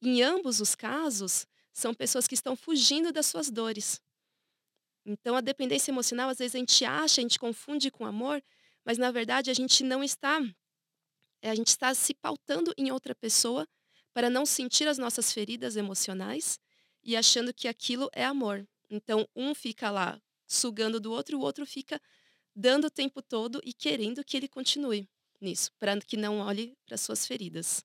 [0.03, 4.03] Em ambos os casos, são pessoas que estão fugindo das suas dores.
[5.07, 8.43] Então, a dependência emocional, às vezes a gente acha, a gente confunde com amor,
[8.85, 10.41] mas na verdade a gente não está,
[11.43, 13.67] a gente está se pautando em outra pessoa
[14.12, 16.59] para não sentir as nossas feridas emocionais
[17.03, 18.69] e achando que aquilo é amor.
[18.90, 22.01] Então, um fica lá sugando do outro, o outro fica
[22.55, 25.09] dando o tempo todo e querendo que ele continue
[25.40, 27.85] nisso, para que não olhe para suas feridas.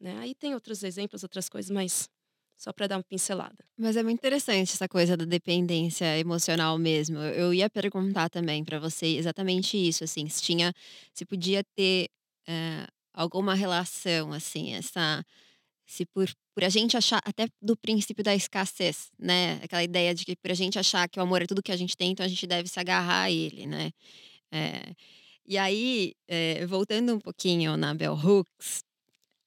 [0.00, 0.16] Né?
[0.18, 2.08] Aí tem outros exemplos, outras coisas, mas
[2.56, 3.64] só para dar uma pincelada.
[3.76, 7.18] Mas é muito interessante essa coisa da dependência emocional mesmo.
[7.18, 10.72] Eu ia perguntar também para você exatamente isso, assim, se tinha,
[11.12, 12.08] se podia ter
[12.46, 15.24] é, alguma relação, assim, essa
[15.90, 19.60] se por, por a gente achar, até do princípio da escassez, né?
[19.60, 21.76] Aquela ideia de que por a gente achar que o amor é tudo que a
[21.76, 23.90] gente tem, então a gente deve se agarrar a ele, né?
[24.52, 24.94] É,
[25.44, 28.84] e aí, é, voltando um pouquinho na Bell Hooks,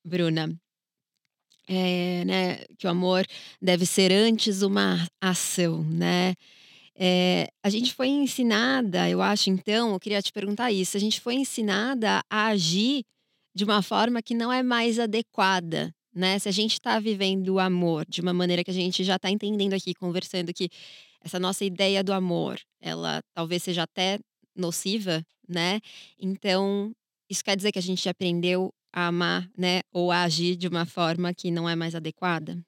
[0.05, 0.53] Bruna,
[1.65, 3.25] é, né, que o amor
[3.61, 6.33] deve ser antes uma ação, né?
[6.93, 11.21] É, a gente foi ensinada, eu acho, então, eu queria te perguntar isso, a gente
[11.21, 13.05] foi ensinada a agir
[13.55, 16.37] de uma forma que não é mais adequada, né?
[16.39, 19.29] Se a gente está vivendo o amor de uma maneira que a gente já está
[19.29, 20.69] entendendo aqui, conversando que
[21.21, 24.19] essa nossa ideia do amor, ela talvez seja até
[24.55, 25.79] nociva, né?
[26.19, 26.91] Então,
[27.29, 29.81] isso quer dizer que a gente aprendeu a amar, né?
[29.91, 32.61] Ou a agir de uma forma que não é mais adequada?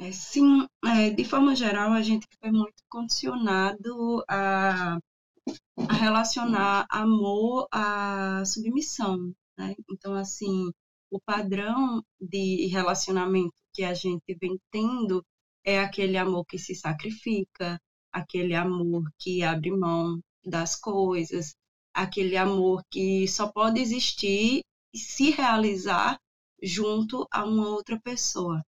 [0.00, 4.98] É, sim, é, de forma geral, a gente foi muito condicionado a,
[5.88, 9.74] a relacionar amor à submissão, Né?
[9.88, 10.72] Então, assim,
[11.14, 15.24] o padrão de relacionamento que a gente vem tendo
[15.64, 17.80] é aquele amor que se sacrifica,
[18.12, 21.54] aquele amor que abre mão das coisas,
[21.94, 26.18] aquele amor que só pode existir e se realizar
[26.60, 28.60] junto a uma outra pessoa.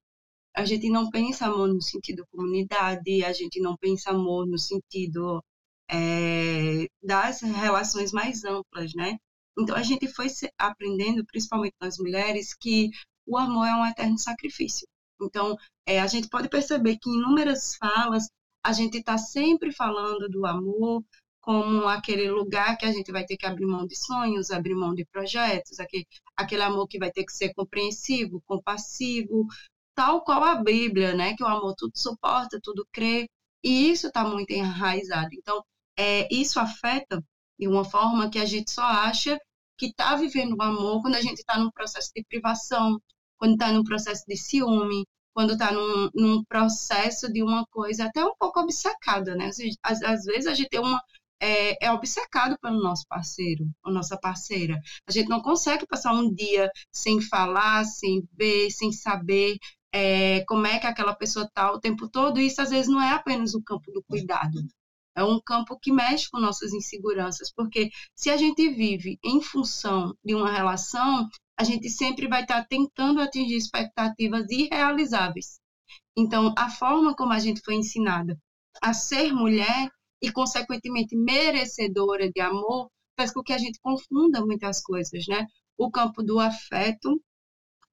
[0.54, 5.42] A gente não pensa amor no sentido comunidade, a gente não pensa amor no sentido
[5.90, 9.18] é, das relações mais amplas, né?
[9.58, 12.90] Então a gente foi aprendendo, principalmente nas mulheres, que
[13.26, 14.86] o amor é um eterno sacrifício.
[15.20, 18.28] Então é, a gente pode perceber que em inúmeras falas
[18.62, 21.02] a gente está sempre falando do amor
[21.40, 24.92] como aquele lugar que a gente vai ter que abrir mão de sonhos, abrir mão
[24.92, 26.04] de projetos, aquele,
[26.36, 29.46] aquele amor que vai ter que ser compreensivo, compassivo,
[29.94, 31.36] tal qual a Bíblia, né?
[31.36, 33.28] Que o amor tudo suporta, tudo crê,
[33.62, 35.28] e isso está muito enraizado.
[35.32, 35.64] Então,
[35.96, 37.22] é, isso afeta
[37.58, 39.38] de uma forma que a gente só acha
[39.76, 43.00] que está vivendo o amor quando a gente está num processo de privação,
[43.38, 48.24] quando está num processo de ciúme, quando está num, num, processo de uma coisa até
[48.24, 49.50] um pouco obcecada, né?
[49.82, 51.00] Às, às vezes a gente tem uma,
[51.40, 54.80] é, é, obcecado pelo nosso parceiro ou nossa parceira.
[55.06, 59.58] A gente não consegue passar um dia sem falar, sem ver, sem saber
[59.92, 62.40] é, como é que aquela pessoa está o tempo todo.
[62.40, 64.62] Isso às vezes não é apenas o campo do cuidado,
[65.16, 70.14] é um campo que mexe com nossas inseguranças, porque se a gente vive em função
[70.22, 71.26] de uma relação,
[71.58, 75.58] a gente sempre vai estar tentando atingir expectativas irrealizáveis.
[76.14, 78.38] Então, a forma como a gente foi ensinada
[78.82, 84.82] a ser mulher e, consequentemente, merecedora de amor, faz com que a gente confunda muitas
[84.82, 85.46] coisas, né?
[85.78, 87.20] O campo do afeto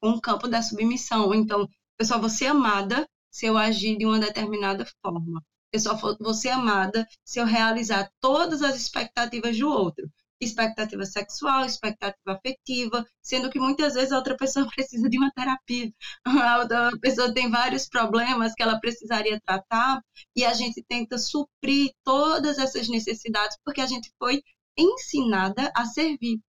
[0.02, 1.34] com o campo da submissão.
[1.34, 5.42] Então, eu só vou ser amada se eu agir de uma determinada forma.
[5.74, 10.10] Eu só vou ser amada se eu realizar todas as expectativas do outro
[10.44, 15.92] expectativa sexual, expectativa afetiva, sendo que muitas vezes a outra pessoa precisa de uma terapia,
[16.26, 20.02] a outra pessoa tem vários problemas que ela precisaria tratar
[20.36, 24.42] e a gente tenta suprir todas essas necessidades porque a gente foi
[24.78, 26.40] ensinada a servir.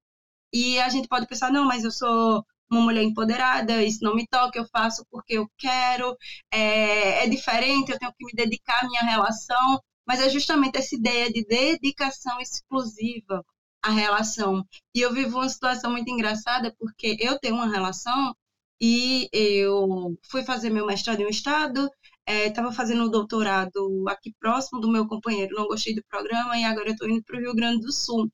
[0.53, 4.27] E a gente pode pensar, não, mas eu sou uma mulher empoderada, isso não me
[4.27, 6.17] toca, eu faço porque eu quero,
[6.51, 10.95] é, é diferente, eu tenho que me dedicar à minha relação, mas é justamente essa
[10.95, 13.45] ideia de dedicação exclusiva
[13.83, 14.65] à relação.
[14.95, 18.35] E eu vivo uma situação muito engraçada, porque eu tenho uma relação
[18.81, 21.89] e eu fui fazer meu mestrado em um estado,
[22.27, 26.65] estava é, fazendo um doutorado aqui próximo do meu companheiro, não gostei do programa e
[26.65, 28.31] agora estou indo para o Rio Grande do Sul.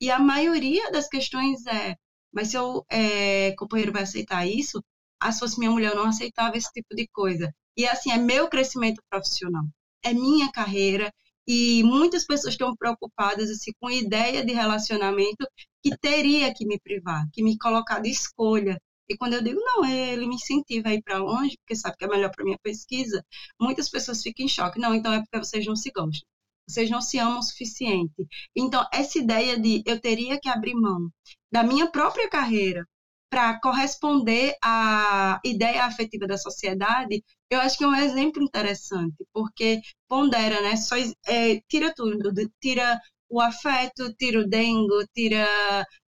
[0.00, 1.96] E a maioria das questões é
[2.38, 4.80] mas seu é, companheiro vai aceitar isso?
[5.20, 7.52] Ah, se fosse minha mulher, eu não aceitava esse tipo de coisa.
[7.76, 9.64] E assim, é meu crescimento profissional,
[10.04, 11.12] é minha carreira,
[11.48, 15.44] e muitas pessoas estão preocupadas assim, com ideia de relacionamento
[15.82, 18.80] que teria que me privar, que me colocar de escolha.
[19.08, 22.04] E quando eu digo, não, ele me incentiva a ir para longe, porque sabe que
[22.04, 23.24] é melhor para minha pesquisa,
[23.60, 24.78] muitas pessoas ficam em choque.
[24.78, 26.28] Não, então é porque vocês não se gostam
[26.68, 28.26] vocês não se amam o suficiente.
[28.54, 31.10] Então, essa ideia de eu teria que abrir mão
[31.50, 32.86] da minha própria carreira
[33.30, 39.80] para corresponder à ideia afetiva da sociedade, eu acho que é um exemplo interessante, porque
[40.08, 40.76] pondera, né?
[40.76, 45.46] Só, é, tira tudo, tira o afeto, tira o dengo, tira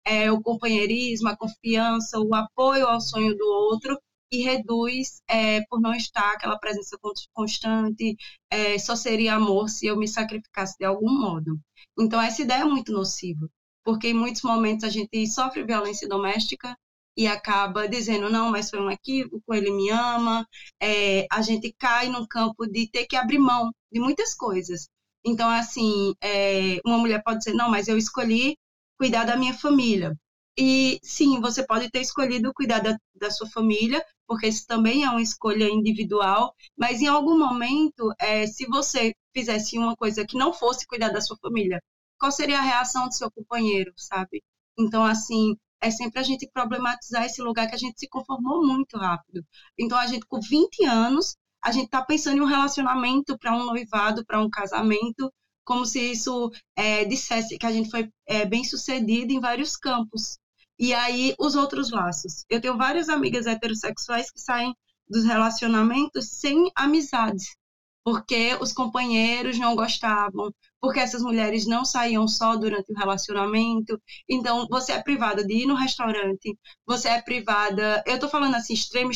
[0.05, 3.99] é, o companheirismo, a confiança, o apoio ao sonho do outro
[4.31, 6.99] e reduz é, por não estar aquela presença
[7.33, 8.17] constante,
[8.51, 11.59] é, só seria amor se eu me sacrificasse de algum modo.
[11.99, 13.49] Então, essa ideia é muito nociva,
[13.85, 16.77] porque em muitos momentos a gente sofre violência doméstica
[17.17, 20.47] e acaba dizendo, não, mas foi um equívoco, ele me ama,
[20.81, 24.89] é, a gente cai num campo de ter que abrir mão de muitas coisas.
[25.25, 28.57] Então, assim, é, uma mulher pode dizer, não, mas eu escolhi
[28.97, 30.15] cuidar da minha família.
[30.59, 35.11] E sim, você pode ter escolhido cuidar da, da sua família, porque isso também é
[35.11, 40.53] uma escolha individual, mas em algum momento, é, se você fizesse uma coisa que não
[40.53, 41.81] fosse cuidar da sua família,
[42.19, 44.43] qual seria a reação do seu companheiro, sabe?
[44.77, 48.97] Então, assim, é sempre a gente problematizar esse lugar que a gente se conformou muito
[48.99, 49.45] rápido.
[49.79, 53.65] Então, a gente, com 20 anos, a gente está pensando em um relacionamento para um
[53.67, 55.33] noivado, para um casamento,
[55.65, 60.39] como se isso é, dissesse que a gente foi é, bem sucedido em vários campos.
[60.79, 62.45] E aí, os outros laços.
[62.49, 64.75] Eu tenho várias amigas heterossexuais que saem
[65.09, 67.57] dos relacionamentos sem amizades,
[68.05, 74.01] porque os companheiros não gostavam, porque essas mulheres não saíam só durante o relacionamento.
[74.29, 76.57] Então, você é privada de ir no restaurante,
[76.87, 78.03] você é privada.
[78.07, 79.11] Eu estou falando assim, extremo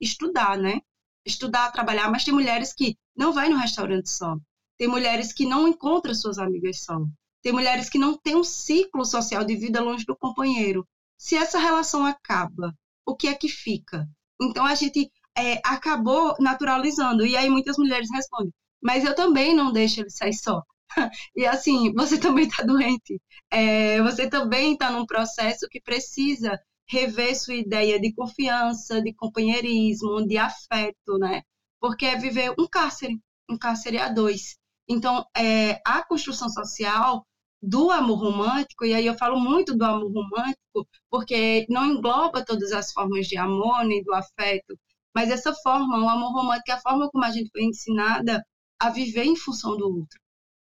[0.00, 0.80] estudar, né?
[1.24, 4.36] Estudar, trabalhar, mas tem mulheres que não vai no restaurante só.
[4.78, 7.00] Tem mulheres que não encontram suas amigas só.
[7.42, 10.86] Tem mulheres que não têm um ciclo social de vida longe do companheiro.
[11.18, 12.74] Se essa relação acaba,
[13.06, 14.06] o que é que fica?
[14.40, 17.24] Então a gente é, acabou naturalizando.
[17.26, 18.52] E aí muitas mulheres respondem:
[18.82, 20.62] mas eu também não deixo ele sair só.
[21.36, 23.20] e assim, você também está doente.
[23.50, 26.58] É, você também está num processo que precisa
[26.88, 31.42] rever sua ideia de confiança, de companheirismo, de afeto, né?
[31.80, 34.56] Porque é viver um cárcere, um cárcere a dois.
[34.88, 37.26] Então, é, a construção social
[37.62, 42.72] do amor romântico, e aí eu falo muito do amor romântico, porque não engloba todas
[42.72, 44.78] as formas de amor, nem do afeto,
[45.14, 48.44] mas essa forma, o amor romântico é a forma como a gente foi ensinada
[48.78, 50.20] a viver em função do outro.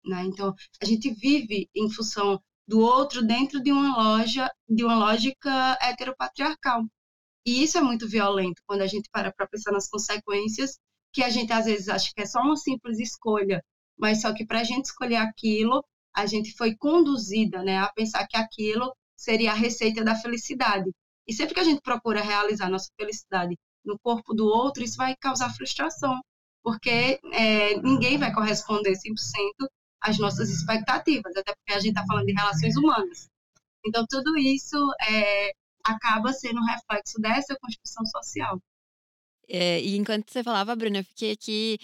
[0.03, 0.23] Né?
[0.23, 5.77] Então, a gente vive em função do outro dentro de uma loja, de uma lógica
[5.81, 6.83] heteropatriarcal.
[7.45, 10.79] E isso é muito violento quando a gente para para pensar nas consequências,
[11.11, 13.63] que a gente às vezes acha que é só uma simples escolha,
[13.97, 15.83] mas só que para a gente escolher aquilo,
[16.19, 20.91] a gente foi conduzida né, a pensar que aquilo seria a receita da felicidade.
[21.27, 23.55] E sempre que a gente procura realizar nossa felicidade
[23.85, 26.19] no corpo do outro, isso vai causar frustração,
[26.63, 29.67] porque é, ninguém vai corresponder 100%
[30.01, 33.27] às nossas expectativas, até porque a gente está falando de relações humanas.
[33.85, 35.51] Então, tudo isso é,
[35.83, 38.59] acaba sendo um reflexo dessa construção social.
[39.47, 41.79] É, e enquanto você falava, Bruna, eu fiquei aqui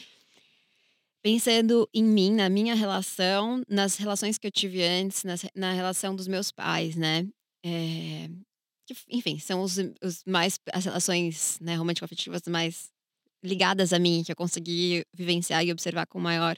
[1.25, 6.15] pensando em mim, na minha relação, nas relações que eu tive antes, nas, na relação
[6.15, 7.27] dos meus pais, né?
[7.65, 8.29] É,
[8.85, 12.91] que, enfim, são os, os mais as relações né, romântico-afetivas mais
[13.43, 16.55] ligadas a mim, que eu consegui vivenciar e observar com maior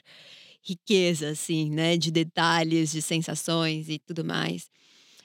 [0.62, 1.96] riqueza, assim, né?
[1.96, 4.68] De detalhes, de sensações e tudo mais.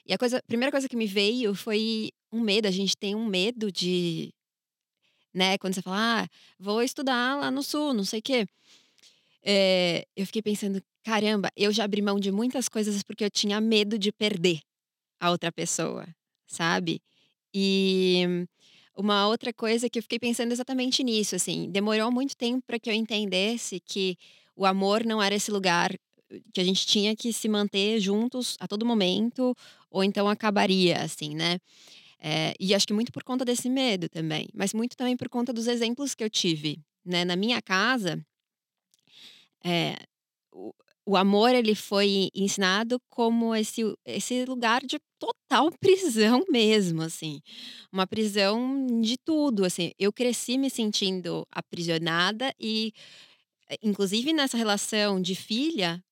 [0.05, 2.65] E a coisa, a primeira coisa que me veio foi um medo.
[2.65, 4.33] A gente tem um medo de,
[5.33, 5.57] né?
[5.57, 6.27] Quando você fala, ah,
[6.57, 8.47] vou estudar lá no sul, não sei o quê.
[9.45, 13.59] É, eu fiquei pensando, caramba, eu já abri mão de muitas coisas porque eu tinha
[13.59, 14.61] medo de perder
[15.19, 16.07] a outra pessoa,
[16.47, 17.01] sabe?
[17.53, 18.23] E
[18.97, 22.89] uma outra coisa que eu fiquei pensando exatamente nisso, assim, demorou muito tempo para que
[22.89, 24.17] eu entendesse que
[24.55, 25.91] o amor não era esse lugar
[26.53, 29.55] que a gente tinha que se manter juntos a todo momento,
[29.89, 31.59] ou então acabaria, assim, né?
[32.19, 35.51] É, e acho que muito por conta desse medo também, mas muito também por conta
[35.53, 37.25] dos exemplos que eu tive, né?
[37.25, 38.23] Na minha casa,
[39.65, 39.95] é,
[40.51, 40.73] o,
[41.05, 47.41] o amor ele foi ensinado como esse, esse lugar de total prisão mesmo, assim.
[47.91, 49.91] Uma prisão de tudo, assim.
[49.99, 52.93] Eu cresci me sentindo aprisionada e,
[53.69, 56.03] eh, inclusive nessa relação de filha,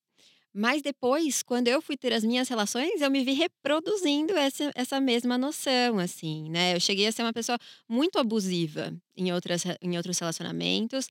[0.53, 4.99] mas depois, quando eu fui ter as minhas relações, eu me vi reproduzindo essa, essa
[4.99, 6.75] mesma noção, assim, né?
[6.75, 11.07] Eu cheguei a ser uma pessoa muito abusiva em, outras, em outros relacionamentos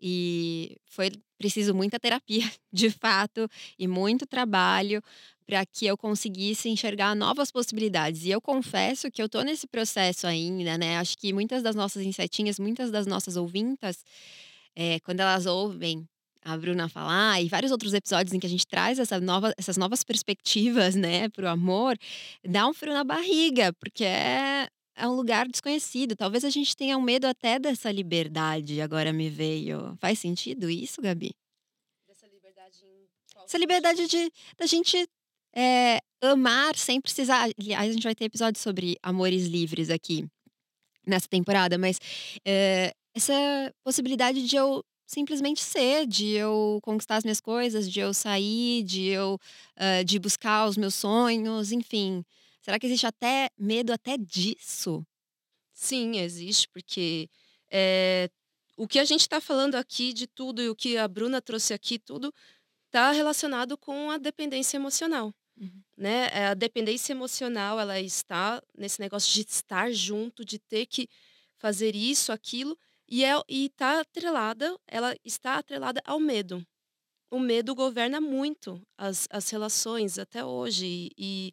[0.00, 5.02] e foi preciso muita terapia, de fato, e muito trabalho
[5.44, 8.24] para que eu conseguisse enxergar novas possibilidades.
[8.24, 10.98] E eu confesso que eu estou nesse processo ainda, né?
[10.98, 14.04] Acho que muitas das nossas insetinhas, muitas das nossas ouvintas,
[14.74, 16.08] é, quando elas ouvem
[16.44, 19.78] a Bruna falar e vários outros episódios em que a gente traz essa nova, essas
[19.78, 21.96] novas perspectivas, né, para o amor,
[22.46, 26.14] dá um frio na barriga, porque é, é um lugar desconhecido.
[26.14, 29.96] Talvez a gente tenha um medo até dessa liberdade, agora me veio.
[29.98, 31.32] Faz sentido isso, Gabi?
[32.06, 35.08] Dessa liberdade em qual Essa liberdade de da gente
[35.56, 37.48] é, amar sem precisar.
[37.58, 40.26] Aliás, a gente vai ter episódio sobre amores livres aqui
[41.06, 41.98] nessa temporada, mas
[42.44, 43.32] é, essa
[43.82, 44.84] possibilidade de eu
[45.14, 49.38] simplesmente ser, de eu conquistar as minhas coisas, de eu sair, de eu
[49.76, 52.24] uh, de buscar os meus sonhos, enfim.
[52.60, 55.06] Será que existe até medo até disso?
[55.72, 57.28] Sim, existe, porque
[57.70, 58.28] é,
[58.76, 61.72] o que a gente está falando aqui de tudo e o que a Bruna trouxe
[61.72, 62.34] aqui, tudo
[62.86, 65.32] está relacionado com a dependência emocional.
[65.56, 65.82] Uhum.
[65.96, 66.28] Né?
[66.32, 71.08] Eh, a dependência emocional, ela está nesse negócio de estar junto, de ter que
[71.58, 72.76] fazer isso, aquilo,
[73.16, 76.66] e é e tá atrelada ela está atrelada ao medo.
[77.30, 81.52] O medo governa muito as as relações até hoje e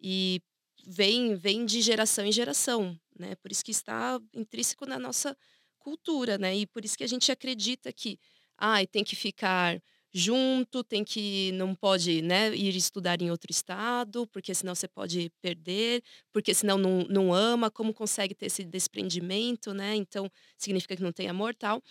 [0.00, 0.40] e
[0.86, 5.36] vem vem de geração em geração, né, por isso que está intrínseco na nossa
[5.78, 8.18] cultura, né, e por isso que a gente acredita que,
[8.58, 9.80] ai, tem que ficar
[10.12, 15.30] junto, tem que não pode, né, ir estudar em outro estado, porque senão você pode
[15.40, 16.02] perder,
[16.32, 19.96] porque senão não, não ama, como consegue ter esse desprendimento, né?
[19.96, 21.82] Então significa que não tem amor, tal.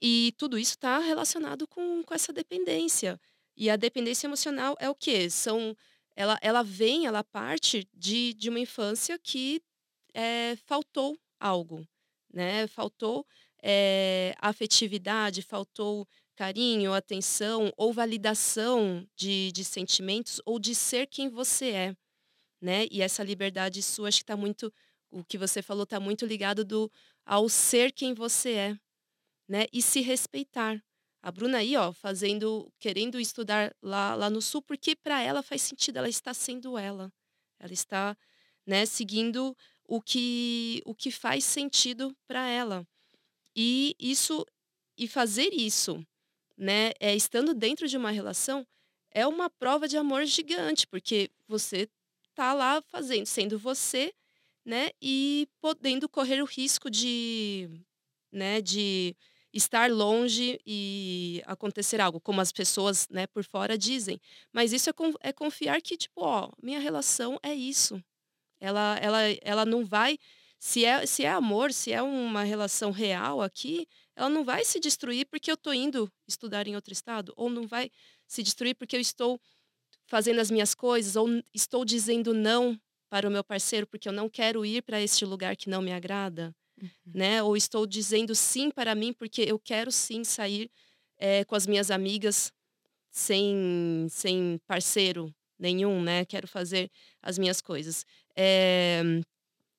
[0.00, 3.18] E tudo isso está relacionado com, com essa dependência.
[3.56, 5.30] E a dependência emocional é o quê?
[5.30, 5.76] São
[6.16, 9.62] ela, ela vem, ela parte de, de uma infância que
[10.14, 11.86] é, faltou algo,
[12.32, 12.66] né?
[12.66, 13.26] Faltou
[13.62, 16.06] é, afetividade, faltou
[16.36, 21.96] carinho, atenção ou validação de, de sentimentos ou de ser quem você é.
[22.60, 22.86] né?
[22.90, 24.72] E essa liberdade sua, acho que está muito,
[25.10, 26.90] o que você falou está muito ligado do,
[27.26, 28.78] ao ser quem você é,
[29.48, 29.66] né?
[29.72, 30.82] E se respeitar.
[31.22, 35.62] A Bruna aí, ó, fazendo, querendo estudar lá, lá no sul, porque para ela faz
[35.62, 37.12] sentido, ela está sendo ela.
[37.60, 38.16] Ela está,
[38.66, 39.56] né, seguindo
[39.86, 42.86] o que o que faz sentido para ela.
[43.56, 44.44] E isso
[44.96, 46.04] e fazer isso,
[46.56, 48.66] né, é estando dentro de uma relação
[49.14, 51.88] é uma prova de amor gigante, porque você
[52.34, 54.12] tá lá fazendo, sendo você,
[54.64, 57.68] né, e podendo correr o risco de,
[58.32, 59.14] né, de
[59.52, 64.20] estar longe e acontecer algo, como as pessoas, né, por fora dizem.
[64.52, 68.02] Mas isso é, é confiar que, tipo, ó, minha relação é isso.
[68.60, 70.18] Ela, ela, ela não vai.
[70.58, 74.78] Se é, se é amor, se é uma relação real aqui, ela não vai se
[74.78, 77.90] destruir porque eu estou indo estudar em outro estado, ou não vai
[78.26, 79.40] se destruir porque eu estou
[80.06, 84.28] fazendo as minhas coisas, ou estou dizendo não para o meu parceiro porque eu não
[84.28, 86.90] quero ir para este lugar que não me agrada uhum.
[87.14, 87.42] né?
[87.42, 90.70] Ou estou dizendo sim para mim porque eu quero sim sair
[91.18, 92.52] é, com as minhas amigas
[93.10, 96.24] sem, sem parceiro nenhum, né?
[96.24, 96.90] Quero fazer
[97.22, 98.04] as minhas coisas.
[98.34, 99.02] É,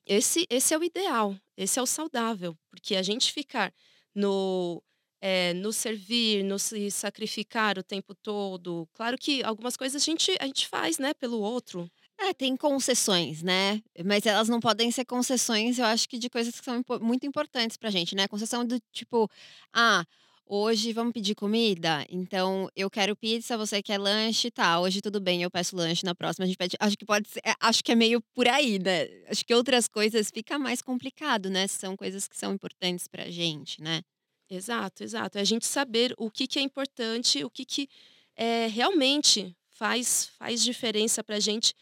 [0.06, 3.74] esse, esse é o ideal, esse é o saudável, porque a gente ficar
[4.16, 4.82] no
[5.22, 8.88] é, servir, no se sacrificar o tempo todo.
[8.94, 11.90] Claro que algumas coisas a gente, a gente faz, né, pelo outro.
[12.20, 13.82] É, tem concessões, né?
[14.06, 17.76] Mas elas não podem ser concessões, eu acho que de coisas que são muito importantes
[17.78, 18.28] pra gente, né?
[18.28, 19.30] Concessão do tipo,
[19.74, 20.06] ah,
[20.46, 22.06] hoje vamos pedir comida?
[22.10, 24.80] Então eu quero pizza, você quer lanche, tá?
[24.80, 26.76] Hoje tudo bem, eu peço lanche, na próxima a gente pede.
[26.80, 29.08] Acho que pode ser, é, acho que é meio por aí, né?
[29.28, 31.68] Acho que outras coisas fica mais complicado, né?
[31.68, 34.02] São coisas que são importantes pra gente, né?
[34.50, 35.38] Exato, exato.
[35.38, 37.90] É a gente saber o que, que é importante, o que, que
[38.36, 41.74] é, realmente faz, faz diferença pra gente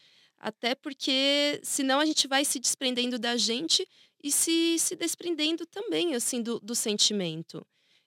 [0.42, 3.88] até porque senão a gente vai se desprendendo da gente
[4.22, 7.64] e se, se desprendendo também, assim, do, do sentimento.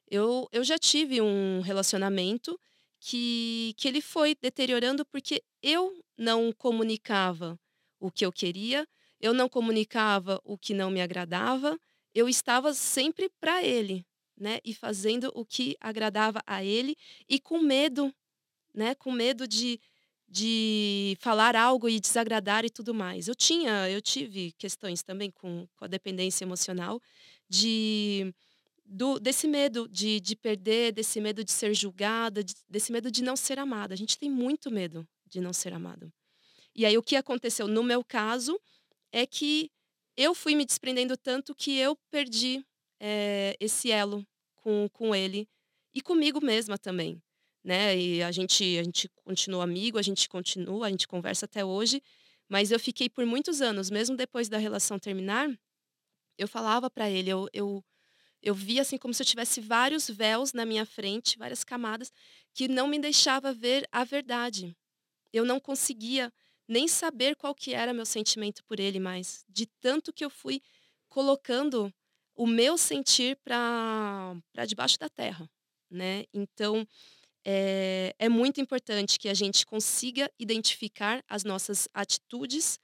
[0.09, 2.59] Eu, eu já tive um relacionamento
[2.99, 7.59] que, que ele foi deteriorando porque eu não comunicava
[7.99, 8.87] o que eu queria,
[9.19, 11.77] eu não comunicava o que não me agradava,
[12.13, 14.05] eu estava sempre para ele,
[14.37, 14.59] né?
[14.63, 16.95] E fazendo o que agradava a ele
[17.27, 18.13] e com medo,
[18.73, 18.95] né?
[18.95, 19.79] Com medo de
[20.27, 23.27] de falar algo e desagradar e tudo mais.
[23.27, 26.99] Eu tinha, eu tive questões também com, com a dependência emocional
[27.47, 28.33] de
[28.85, 33.23] do, desse medo de, de perder, desse medo de ser julgada, de, desse medo de
[33.23, 33.93] não ser amada.
[33.93, 36.11] A gente tem muito medo de não ser amado.
[36.75, 38.59] E aí o que aconteceu no meu caso
[39.11, 39.71] é que
[40.15, 42.63] eu fui me desprendendo tanto que eu perdi
[42.99, 44.25] é, esse elo
[44.55, 45.47] com, com ele
[45.93, 47.21] e comigo mesma também
[47.65, 47.97] né?
[47.97, 52.01] E a gente, a gente continua amigo, a gente continua, a gente conversa até hoje.
[52.47, 55.49] Mas eu fiquei por muitos anos, mesmo depois da relação terminar,
[56.37, 57.83] eu falava para ele, eu, eu,
[58.45, 62.13] eu via assim como se eu tivesse vários véus na minha frente, várias camadas,
[62.53, 64.77] que não me deixava ver a verdade.
[65.33, 66.31] Eu não conseguia
[66.67, 70.61] nem saber qual que era meu sentimento por ele mais, de tanto que eu fui
[71.09, 71.91] colocando
[72.35, 74.35] o meu sentir para
[74.67, 75.49] debaixo da terra,
[75.89, 76.25] né?
[76.31, 76.87] Então,
[77.43, 82.79] é, é muito importante que a gente consiga identificar as nossas atitudes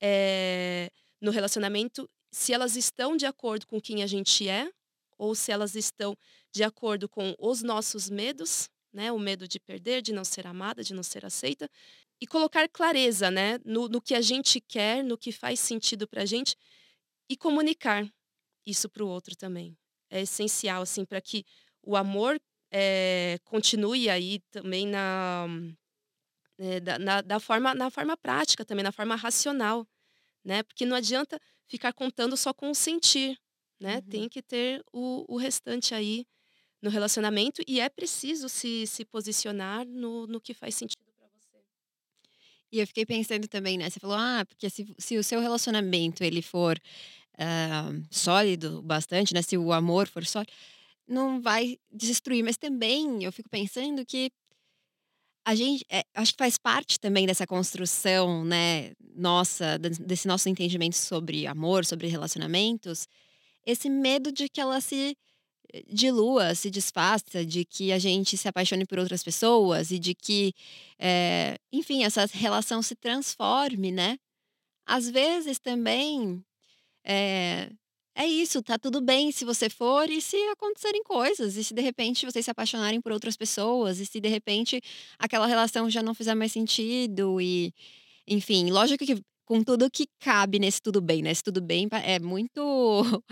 [0.00, 0.90] é,
[1.20, 4.68] no relacionamento, se elas estão de acordo com quem a gente é,
[5.18, 6.16] ou se elas estão
[6.52, 9.10] de acordo com os nossos medos, né?
[9.10, 11.68] O medo de perder, de não ser amada, de não ser aceita.
[12.20, 13.58] E colocar clareza, né?
[13.64, 16.56] No, no que a gente quer, no que faz sentido para a gente.
[17.28, 18.06] E comunicar
[18.66, 19.76] isso para o outro também.
[20.10, 21.44] É essencial, assim, para que
[21.82, 22.40] o amor
[22.70, 25.46] é, continue aí também na,
[26.58, 29.86] é, da, na, da, forma, na forma prática também, na forma racional,
[30.44, 30.62] né?
[30.62, 33.38] Porque não adianta ficar contando só com o sentir,
[33.80, 33.96] né?
[33.96, 34.02] Uhum.
[34.02, 36.26] Tem que ter o, o restante aí
[36.82, 41.58] no relacionamento e é preciso se, se posicionar no, no que faz sentido para você.
[42.70, 43.88] E eu fiquei pensando também, né?
[43.88, 46.78] Você falou, ah, porque se, se o seu relacionamento ele for
[47.34, 49.42] uh, sólido bastante, né?
[49.42, 50.52] Se o amor for sólido,
[51.06, 54.30] não vai destruir, mas também eu fico pensando que
[55.46, 60.96] a gente, é, acho que faz parte também dessa construção, né, nossa, desse nosso entendimento
[60.96, 63.06] sobre amor, sobre relacionamentos,
[63.66, 65.16] esse medo de que ela se
[65.88, 70.52] dilua, se desfaça, de que a gente se apaixone por outras pessoas e de que,
[70.98, 74.18] é, enfim, essa relação se transforme, né?
[74.86, 76.44] Às vezes também
[77.04, 77.70] é,
[78.14, 81.82] é isso, tá tudo bem se você for e se acontecerem coisas, e se de
[81.82, 84.80] repente vocês se apaixonarem por outras pessoas, e se de repente
[85.18, 87.72] aquela relação já não fizer mais sentido, e
[88.26, 91.30] enfim, lógico que com tudo que cabe nesse tudo bem, né?
[91.30, 93.22] Esse tudo bem é muito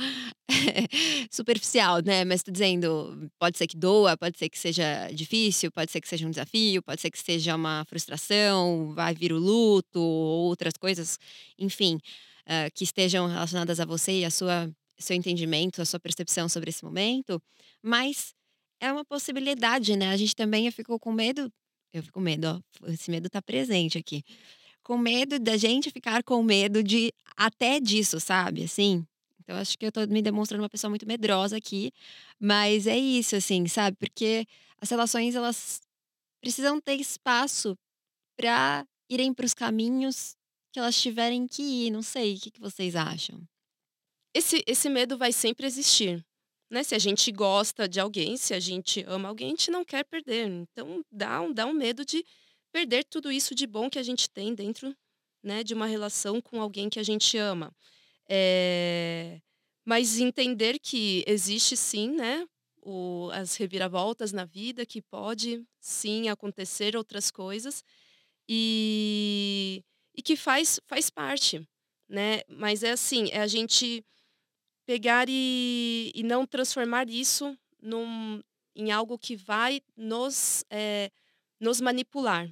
[1.31, 2.25] superficial, né?
[2.25, 6.09] Mas tô dizendo, pode ser que doa, pode ser que seja difícil, pode ser que
[6.09, 10.75] seja um desafio, pode ser que seja uma frustração, vai vir o luto, ou outras
[10.79, 11.19] coisas,
[11.59, 11.97] enfim,
[12.47, 16.71] uh, que estejam relacionadas a você e a sua seu entendimento, a sua percepção sobre
[16.71, 17.43] esse momento,
[17.83, 18.33] mas
[18.81, 20.11] é uma possibilidade, né?
[20.11, 21.53] A gente também ficou com medo,
[21.93, 24.23] eu fico com medo, ó, esse medo tá presente aqui
[24.83, 28.65] com medo da gente ficar com medo de até disso, sabe?
[28.65, 29.07] Assim.
[29.41, 31.93] Então acho que eu tô me demonstrando uma pessoa muito medrosa aqui,
[32.39, 33.97] mas é isso assim, sabe?
[33.97, 34.47] Porque
[34.81, 35.81] as relações elas
[36.41, 37.77] precisam ter espaço
[38.37, 40.37] para irem para os caminhos
[40.73, 43.41] que elas tiverem que ir, não sei, o que, que vocês acham?
[44.35, 46.25] Esse esse medo vai sempre existir.
[46.71, 46.83] Né?
[46.83, 50.05] Se a gente gosta de alguém, se a gente ama alguém, a gente não quer
[50.05, 50.49] perder.
[50.49, 52.25] Então dá um, dá um medo de
[52.73, 54.97] perder tudo isso de bom que a gente tem dentro
[55.43, 57.75] né, de uma relação com alguém que a gente ama.
[58.29, 59.41] É...
[59.85, 62.47] Mas entender que existe sim, né,
[62.83, 67.85] o, as reviravoltas na vida, que pode sim acontecer outras coisas
[68.49, 69.83] e,
[70.15, 71.67] e que faz, faz parte,
[72.09, 72.43] né?
[72.49, 74.05] Mas é assim, é a gente
[74.87, 78.41] pegar e, e não transformar isso num,
[78.75, 81.11] em algo que vai nos, é,
[81.59, 82.49] nos manipular,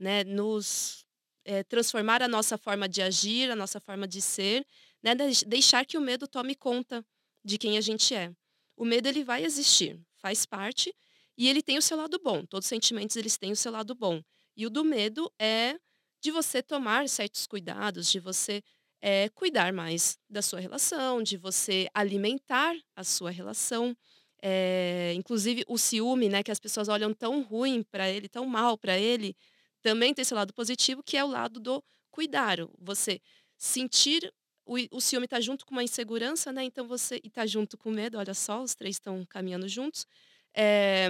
[0.00, 1.04] né, nos
[1.44, 4.66] é, transformar a nossa forma de agir, a nossa forma de ser,
[5.02, 5.14] né,
[5.46, 7.04] deixar que o medo tome conta
[7.44, 8.32] de quem a gente é.
[8.76, 10.94] O medo ele vai existir, faz parte
[11.36, 12.44] e ele tem o seu lado bom.
[12.46, 14.22] Todos os sentimentos eles têm o seu lado bom.
[14.56, 15.76] E o do medo é
[16.20, 18.62] de você tomar certos cuidados, de você
[19.00, 23.96] é, cuidar mais da sua relação, de você alimentar a sua relação.
[24.42, 28.76] É, inclusive o ciúme, né, que as pessoas olham tão ruim para ele, tão mal
[28.78, 29.36] para ele,
[29.82, 32.58] também tem esse lado positivo, que é o lado do cuidar.
[32.78, 33.20] Você
[33.56, 34.32] sentir
[34.66, 36.62] o, o ciúme está junto com uma insegurança, né?
[36.64, 38.18] Então você está junto com medo.
[38.18, 40.06] Olha só, os três estão caminhando juntos.
[40.54, 41.08] É,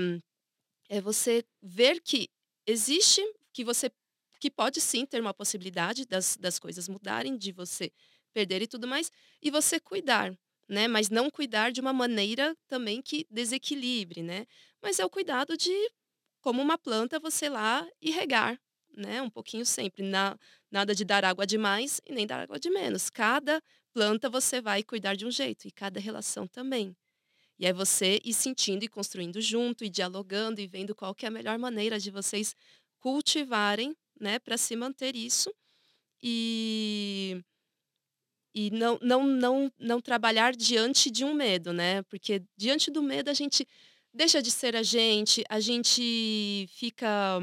[0.88, 2.28] é você ver que
[2.66, 3.90] existe, que você
[4.40, 7.92] que pode sim ter uma possibilidade das, das coisas mudarem, de você
[8.32, 9.12] perder e tudo mais,
[9.42, 10.34] e você cuidar,
[10.66, 10.88] né?
[10.88, 14.46] Mas não cuidar de uma maneira também que desequilibre, né?
[14.80, 15.70] Mas é o cuidado de
[16.40, 18.58] como uma planta, você lá e regar,
[18.96, 19.22] né?
[19.22, 20.02] Um pouquinho sempre.
[20.02, 20.36] Na,
[20.70, 23.10] nada de dar água demais e nem dar água de menos.
[23.10, 23.62] Cada
[23.92, 26.96] planta você vai cuidar de um jeito e cada relação também.
[27.58, 31.28] E é você ir sentindo e construindo junto e dialogando e vendo qual que é
[31.28, 32.54] a melhor maneira de vocês
[32.98, 35.52] cultivarem, né, para se manter isso
[36.22, 37.42] e
[38.54, 42.02] e não, não, não, não trabalhar diante de um medo, né?
[42.04, 43.66] Porque diante do medo a gente
[44.12, 47.40] deixa de ser a gente, a gente fica.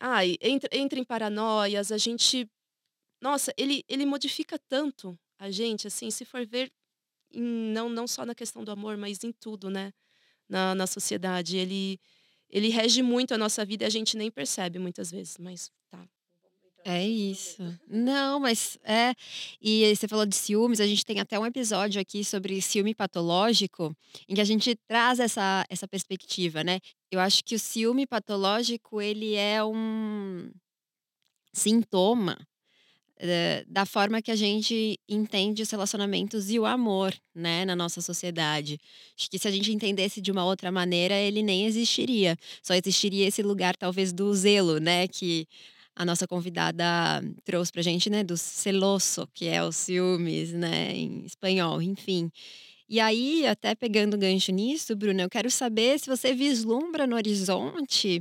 [0.00, 2.48] Ai, entra, entra em paranoias, a gente.
[3.20, 6.72] Nossa, ele, ele modifica tanto a gente, assim, se for ver,
[7.32, 9.92] não, não só na questão do amor, mas em tudo, né?
[10.48, 11.56] Na, na sociedade.
[11.56, 12.00] Ele,
[12.50, 15.70] ele rege muito a nossa vida e a gente nem percebe muitas vezes, mas.
[16.88, 17.76] É isso.
[17.88, 19.12] Não, mas é.
[19.60, 23.92] E você falou de ciúmes, a gente tem até um episódio aqui sobre ciúme patológico,
[24.28, 26.78] em que a gente traz essa, essa perspectiva, né?
[27.10, 30.48] Eu acho que o ciúme patológico, ele é um
[31.52, 32.38] sintoma
[33.18, 38.00] eh, da forma que a gente entende os relacionamentos e o amor, né, na nossa
[38.00, 38.78] sociedade.
[39.18, 42.36] Acho que se a gente entendesse de uma outra maneira, ele nem existiria.
[42.62, 45.48] Só existiria esse lugar, talvez, do zelo, né, que
[45.96, 46.84] a nossa convidada
[47.44, 52.30] trouxe pra gente, né, do celoso, que é o ciúmes, né, em espanhol, enfim.
[52.88, 58.20] E aí, até pegando gancho nisso, Bruna, eu quero saber se você vislumbra no horizonte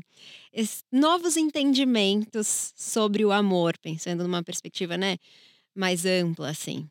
[0.92, 5.18] novos entendimentos sobre o amor, pensando numa perspectiva, né,
[5.76, 6.90] mais ampla, assim.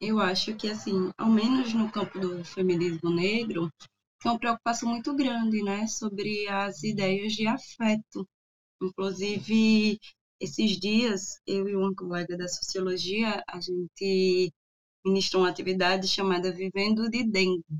[0.00, 3.72] Eu acho que, assim, ao menos no campo do feminismo negro,
[4.20, 8.28] tem uma preocupação muito grande, né, sobre as ideias de afeto
[8.80, 9.98] Inclusive,
[10.40, 14.52] esses dias, eu e uma colega da sociologia, a gente
[15.04, 17.78] ministrou uma atividade chamada Vivendo de Dentro,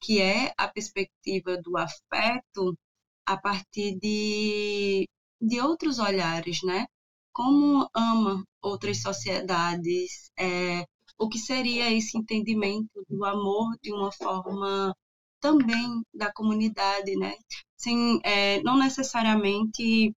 [0.00, 2.78] que é a perspectiva do afeto
[3.26, 5.08] a partir de,
[5.40, 6.86] de outros olhares, né?
[7.32, 10.86] Como ama outras sociedades, é,
[11.18, 14.94] o que seria esse entendimento do amor de uma forma
[15.44, 17.34] também da comunidade, né?
[17.76, 20.10] Sem, é, não necessariamente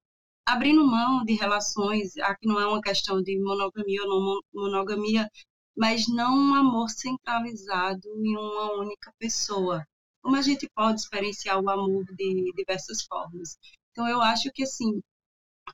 [0.46, 5.30] abrindo mão de relações, aqui não é uma questão de monogamia ou não monogamia,
[5.76, 9.86] mas não um amor centralizado em uma única pessoa.
[10.22, 13.58] Como a gente pode experienciar o amor de diversas formas.
[13.92, 15.02] Então, eu acho que, assim,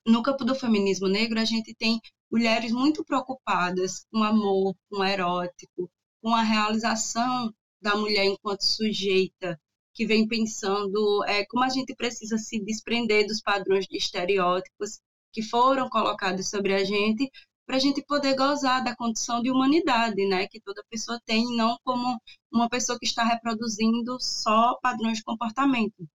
[0.03, 1.99] no campo do feminismo negro, a gente tem
[2.31, 5.87] mulheres muito preocupadas com amor, com erótico,
[6.23, 9.59] com a realização da mulher enquanto sujeita,
[9.93, 14.99] que vem pensando é, como a gente precisa se desprender dos padrões de estereótipos
[15.31, 17.29] que foram colocados sobre a gente,
[17.65, 21.77] para a gente poder gozar da condição de humanidade, né, que toda pessoa tem, não
[21.83, 22.19] como
[22.51, 26.07] uma pessoa que está reproduzindo só padrões de comportamento.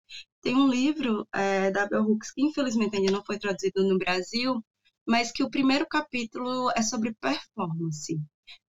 [0.41, 4.63] Tem um livro é, da Bell Hooks que infelizmente ainda não foi traduzido no Brasil,
[5.05, 8.19] mas que o primeiro capítulo é sobre performance.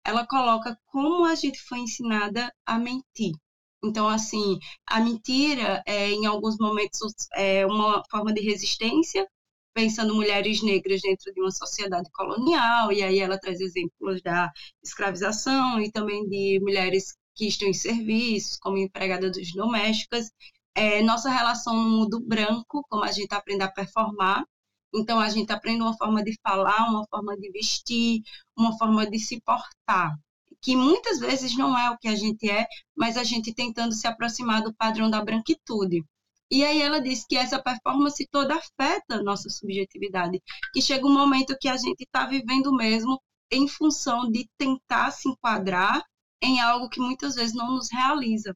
[0.05, 3.33] Ela coloca como a gente foi ensinada a mentir.
[3.83, 9.27] Então, assim, a mentira é, em alguns momentos, é uma forma de resistência,
[9.73, 14.51] pensando mulheres negras dentro de uma sociedade colonial, e aí ela traz exemplos da
[14.83, 20.31] escravização e também de mulheres que estão em serviços, como empregadas domésticas.
[20.75, 24.45] É, nossa relação no mundo branco, como a gente aprende a performar,
[24.95, 28.23] então, a gente aprende uma forma de falar, uma forma de vestir,
[28.57, 30.17] uma forma de se portar,
[30.61, 32.67] que muitas vezes não é o que a gente é,
[32.97, 36.05] mas a gente tentando se aproximar do padrão da branquitude.
[36.51, 40.41] E aí ela diz que essa performance toda afeta a nossa subjetividade,
[40.73, 43.21] que chega um momento que a gente está vivendo mesmo
[43.51, 46.03] em função de tentar se enquadrar
[46.43, 48.55] em algo que muitas vezes não nos realiza.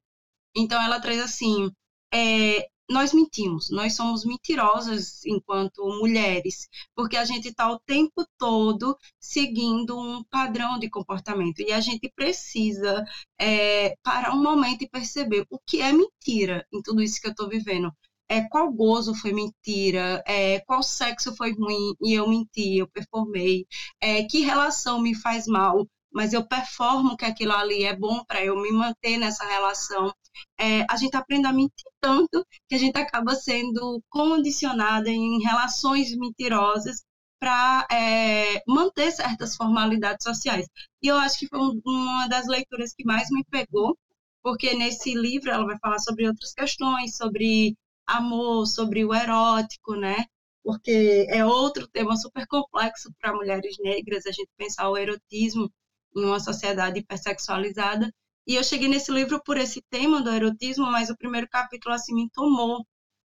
[0.55, 1.71] Então ela traz assim,
[2.13, 8.97] é, nós mentimos, nós somos mentirosas enquanto mulheres, porque a gente está o tempo todo
[9.19, 13.05] seguindo um padrão de comportamento e a gente precisa
[13.41, 17.33] é, parar um momento e perceber o que é mentira em tudo isso que eu
[17.33, 17.91] estou vivendo.
[18.29, 23.67] É, qual gozo foi mentira, é, qual sexo foi ruim e eu menti, eu performei,
[24.01, 28.45] é, que relação me faz mal, mas eu performo que aquilo ali é bom para
[28.45, 30.13] eu me manter nessa relação.
[30.59, 36.15] É, a gente aprende a mentir tanto que a gente acaba sendo condicionada em relações
[36.17, 37.03] mentirosas
[37.41, 40.67] para é, manter certas formalidades sociais.
[41.03, 43.99] E eu acho que foi uma das leituras que mais me pegou,
[44.43, 50.25] porque nesse livro ela vai falar sobre outras questões, sobre amor, sobre o erótico, né?
[50.63, 55.69] Porque é outro tema super complexo para mulheres negras, a gente pensar o erotismo
[56.15, 58.13] em uma sociedade hipersexualizada.
[58.47, 62.15] E eu cheguei nesse livro por esse tema do erotismo, mas o primeiro capítulo assim
[62.15, 62.85] me tomou,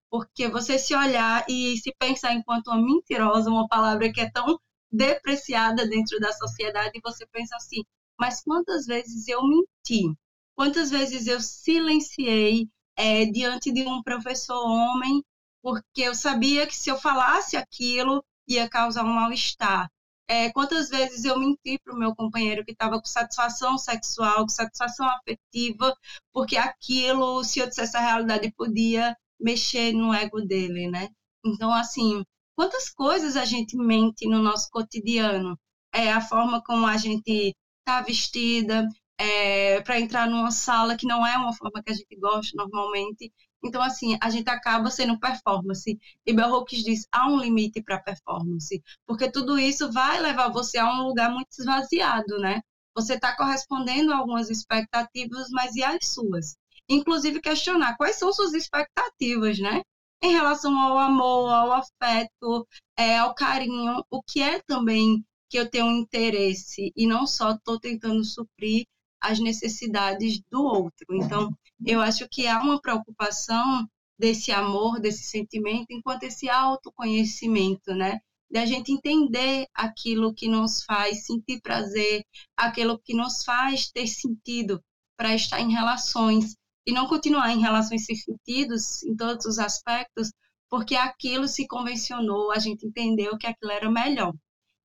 [0.09, 4.59] porque você se olhar e se pensar enquanto uma mentirosa, uma palavra que é tão
[4.91, 7.83] depreciada dentro da sociedade, e você pensa assim,
[8.19, 10.15] mas quantas vezes eu menti?
[10.55, 15.23] Quantas vezes eu silenciei é, diante de um professor homem,
[15.61, 19.89] porque eu sabia que se eu falasse aquilo ia causar um mal-estar.
[20.29, 24.49] É, quantas vezes eu menti para o meu companheiro que estava com satisfação sexual, com
[24.49, 25.95] satisfação afetiva,
[26.33, 31.09] porque aquilo, se eu dissesse a realidade, podia mexer no ego dele, né?
[31.45, 32.23] Então, assim,
[32.55, 35.57] quantas coisas a gente mente no nosso cotidiano?
[35.93, 38.85] É a forma como a gente está vestida,
[39.17, 43.31] é, para entrar numa sala que não é uma forma que a gente gosta normalmente.
[43.63, 45.99] Então, assim, a gente acaba sendo performance.
[46.25, 50.77] E Bell Hooks diz, há um limite para performance, porque tudo isso vai levar você
[50.77, 52.61] a um lugar muito esvaziado, né?
[52.95, 56.55] Você está correspondendo a algumas expectativas, mas e as suas?
[56.89, 59.81] Inclusive questionar quais são suas expectativas, né?
[60.21, 65.69] Em relação ao amor, ao afeto, é, ao carinho, o que é também que eu
[65.69, 68.85] tenho interesse e não só estou tentando suprir
[69.27, 71.05] as necessidades do outro.
[71.11, 71.55] Então,
[71.85, 73.85] eu acho que há uma preocupação
[74.17, 78.19] desse amor, desse sentimento, enquanto esse autoconhecimento, né?
[78.49, 82.25] Da gente entender aquilo que nos faz sentir prazer,
[82.55, 84.81] aquilo que nos faz ter sentido
[85.17, 86.55] para estar em relações
[86.85, 90.31] e não continuar em relações sem sentidos em todos os aspectos,
[90.69, 94.33] porque aquilo se convencionou, a gente entendeu que aquilo era melhor.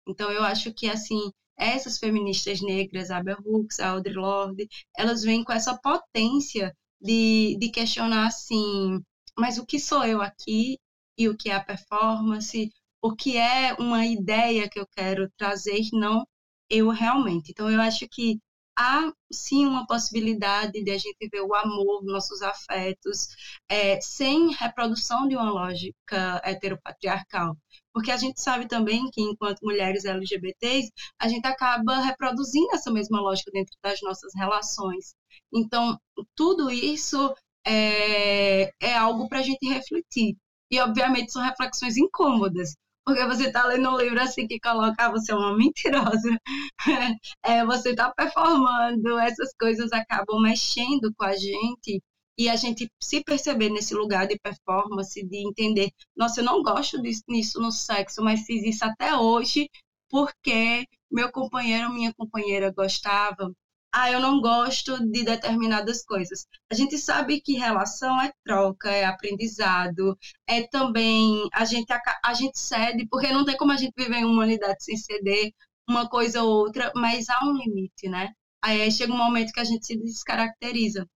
[0.08, 1.30] Então eu acho que assim
[1.64, 7.56] essas feministas negras, a Bell Hooks, a Audre Lorde, elas vêm com essa potência de,
[7.58, 9.00] de questionar assim,
[9.38, 10.78] mas o que sou eu aqui
[11.18, 12.70] e o que é a performance,
[13.02, 16.26] o que é uma ideia que eu quero trazer, não
[16.70, 17.50] eu realmente.
[17.50, 18.38] Então eu acho que
[18.76, 23.28] há sim uma possibilidade de a gente ver o amor, nossos afetos,
[23.68, 27.56] é, sem reprodução de uma lógica heteropatriarcal.
[27.92, 30.90] Porque a gente sabe também que, enquanto mulheres LGBTs,
[31.20, 35.14] a gente acaba reproduzindo essa mesma lógica dentro das nossas relações.
[35.52, 35.98] Então,
[36.34, 37.34] tudo isso
[37.66, 40.36] é, é algo para a gente refletir.
[40.70, 42.74] E, obviamente, são reflexões incômodas,
[43.04, 46.38] porque você está lendo um livro assim que coloca ah, você é uma mentirosa,
[47.44, 52.00] é, você está performando, essas coisas acabam mexendo com a gente
[52.38, 57.00] e a gente se perceber nesse lugar de performance, de entender, nossa, eu não gosto
[57.00, 59.68] disso no sexo, mas fiz isso até hoje
[60.12, 63.50] porque meu companheiro, minha companheira gostava.
[63.94, 66.46] Ah, eu não gosto de determinadas coisas.
[66.70, 70.16] A gente sabe que relação é troca, é aprendizado,
[70.46, 71.92] é também a gente
[72.24, 75.52] a gente cede, porque não tem como a gente viver em uma unidade sem ceder
[75.88, 78.32] uma coisa ou outra, mas há um limite, né?
[78.62, 81.06] Aí chega um momento que a gente se descaracteriza.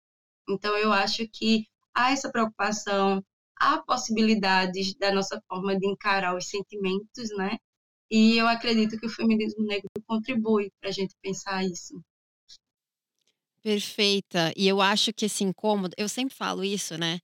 [0.49, 3.23] Então, eu acho que há essa preocupação,
[3.59, 7.59] há possibilidades da nossa forma de encarar os sentimentos, né?
[8.11, 12.01] E eu acredito que o feminismo negro contribui para a gente pensar isso.
[13.63, 14.53] Perfeita.
[14.57, 17.19] E eu acho que esse incômodo, eu sempre falo isso, né?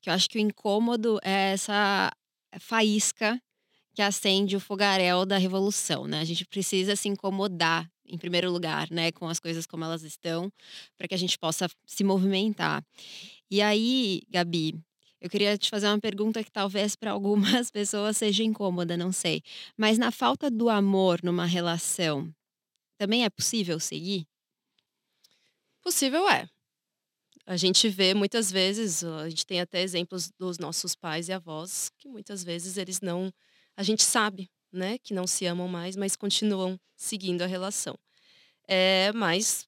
[0.00, 2.12] Que eu acho que o incômodo é essa
[2.60, 3.40] faísca
[3.94, 6.20] que acende o fogaréu da revolução, né?
[6.20, 10.52] A gente precisa se incomodar em primeiro lugar, né, com as coisas como elas estão,
[10.98, 12.84] para que a gente possa se movimentar.
[13.50, 14.78] E aí, Gabi,
[15.20, 19.42] eu queria te fazer uma pergunta que talvez para algumas pessoas seja incômoda, não sei.
[19.76, 22.32] Mas na falta do amor numa relação,
[22.98, 24.26] também é possível seguir?
[25.80, 26.48] Possível é.
[27.46, 31.90] A gente vê muitas vezes, a gente tem até exemplos dos nossos pais e avós,
[31.98, 33.32] que muitas vezes eles não.
[33.76, 37.98] A gente sabe né, que não se amam mais, mas continuam seguindo a relação.
[38.66, 39.66] É, mas,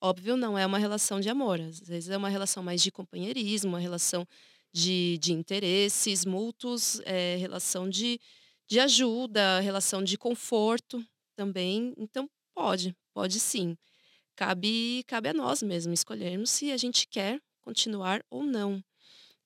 [0.00, 1.60] óbvio, não é uma relação de amor.
[1.60, 4.26] Às vezes é uma relação mais de companheirismo, uma relação
[4.72, 8.20] de, de interesses mútuos, é, relação de,
[8.66, 11.04] de ajuda, relação de conforto
[11.36, 11.94] também.
[11.96, 13.76] Então, pode, pode sim.
[14.36, 18.82] Cabe, cabe a nós mesmos escolhermos se a gente quer continuar ou não.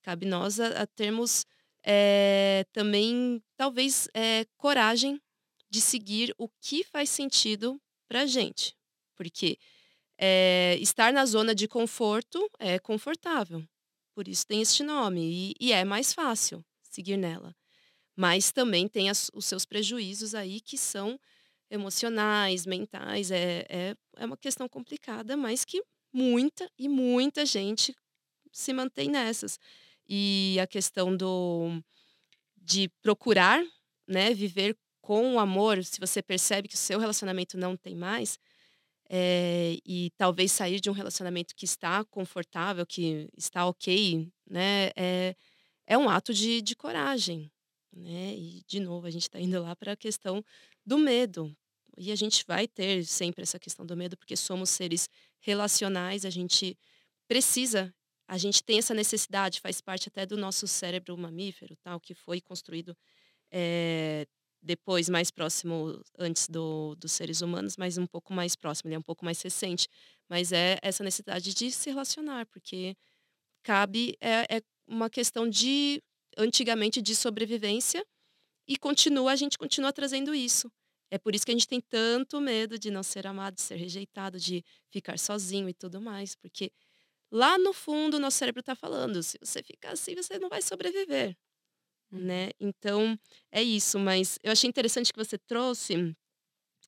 [0.02, 1.44] Cabe nós a, a termos
[1.84, 5.20] é, também, talvez, é, coragem
[5.68, 8.74] de seguir o que faz sentido para gente.
[9.16, 9.58] Porque
[10.18, 13.62] é, estar na zona de conforto é confortável.
[14.14, 15.20] Por isso tem este nome.
[15.20, 17.54] E, e é mais fácil seguir nela.
[18.16, 21.18] Mas também tem as, os seus prejuízos aí que são
[21.70, 23.30] emocionais, mentais.
[23.30, 25.82] É, é, é uma questão complicada, mas que
[26.12, 27.94] muita e muita gente
[28.52, 29.58] se mantém nessas.
[30.08, 31.82] E a questão do
[32.56, 33.62] de procurar,
[34.08, 38.38] né, viver com o amor, se você percebe que o seu relacionamento não tem mais,
[39.10, 45.36] é, e talvez sair de um relacionamento que está confortável, que está ok, né, é,
[45.86, 47.52] é um ato de, de coragem,
[47.92, 48.34] né?
[48.34, 50.44] E de novo a gente está indo lá para a questão
[50.84, 51.54] do medo.
[51.96, 55.08] E a gente vai ter sempre essa questão do medo porque somos seres
[55.40, 56.76] relacionais, a gente
[57.28, 57.94] precisa
[58.26, 62.40] a gente tem essa necessidade, faz parte até do nosso cérebro mamífero, tal, que foi
[62.40, 62.96] construído
[63.50, 64.26] é,
[64.62, 68.98] depois, mais próximo, antes do, dos seres humanos, mas um pouco mais próximo, ele é
[68.98, 69.88] um pouco mais recente.
[70.28, 72.96] Mas é essa necessidade de se relacionar, porque
[73.62, 76.02] cabe, é, é uma questão de,
[76.38, 78.04] antigamente, de sobrevivência,
[78.66, 80.72] e continua, a gente continua trazendo isso.
[81.10, 83.76] É por isso que a gente tem tanto medo de não ser amado, de ser
[83.76, 86.72] rejeitado, de ficar sozinho e tudo mais, porque
[87.34, 91.36] lá no fundo nosso cérebro está falando, se você ficar assim, você não vai sobreviver,
[92.12, 92.20] uhum.
[92.20, 92.50] né?
[92.60, 93.18] Então,
[93.50, 96.14] é isso, mas eu achei interessante que você trouxe,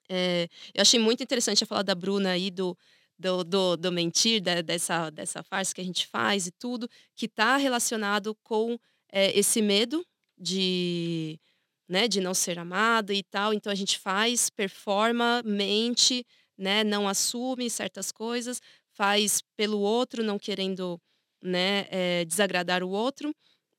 [0.08, 2.78] é, eu achei muito interessante a falar da Bruna aí, do,
[3.18, 7.26] do, do, do mentir, da, dessa, dessa farsa que a gente faz e tudo, que
[7.26, 8.78] está relacionado com
[9.10, 10.06] é, esse medo
[10.38, 11.40] de,
[11.88, 13.52] né, de não ser amado e tal.
[13.52, 16.24] Então a gente faz, performa, mente,
[16.56, 18.60] né, não assume certas coisas
[18.96, 21.00] faz pelo outro, não querendo
[21.42, 23.34] né, é, desagradar o outro.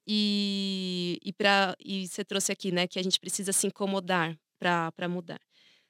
[0.07, 5.09] E, e, pra, e você trouxe aqui né, que a gente precisa se incomodar para
[5.09, 5.41] mudar.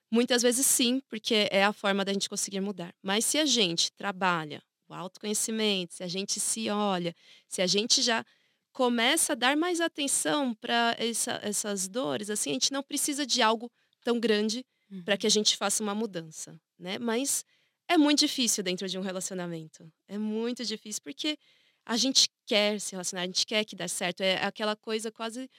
[0.10, 2.94] Muitas vezes sim, porque é a forma da gente conseguir mudar.
[3.04, 7.14] Mas se a gente trabalha o autoconhecimento, se a gente se olha,
[7.48, 8.26] se a gente já
[8.72, 13.42] começa a dar mais atenção para essa, essas dores, assim, a gente não precisa de
[13.42, 13.70] algo
[14.04, 15.04] tão grande uhum.
[15.04, 16.98] para que a gente faça uma mudança, né?
[16.98, 17.44] Mas
[17.88, 19.92] é muito difícil dentro de um relacionamento.
[20.08, 21.38] É muito difícil porque
[21.86, 24.22] a gente quer se relacionar, a gente quer que dê certo.
[24.22, 25.50] É aquela coisa quase,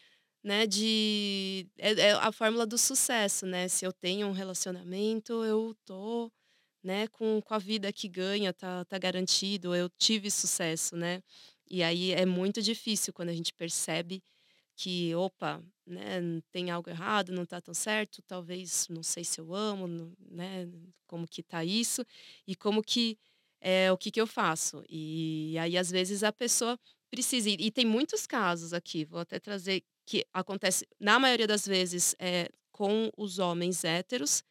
[0.44, 3.68] né, de é, é a fórmula do sucesso, né?
[3.68, 6.30] Se eu tenho um relacionamento, eu tô,
[6.82, 11.22] né, com, com a vida que ganha, tá, tá garantido, eu tive sucesso, né?
[11.70, 14.22] E aí é muito difícil quando a gente percebe
[14.76, 16.20] que, opa, né,
[16.50, 20.68] tem algo errado, não está tão certo, talvez não sei se eu amo, né,
[21.06, 22.04] como que tá isso
[22.46, 23.18] e como que
[23.60, 24.84] é o que que eu faço.
[24.88, 26.78] E aí às vezes a pessoa
[27.10, 32.14] precisa e tem muitos casos aqui, vou até trazer que acontece na maioria das vezes
[32.18, 34.44] é com os homens héteros,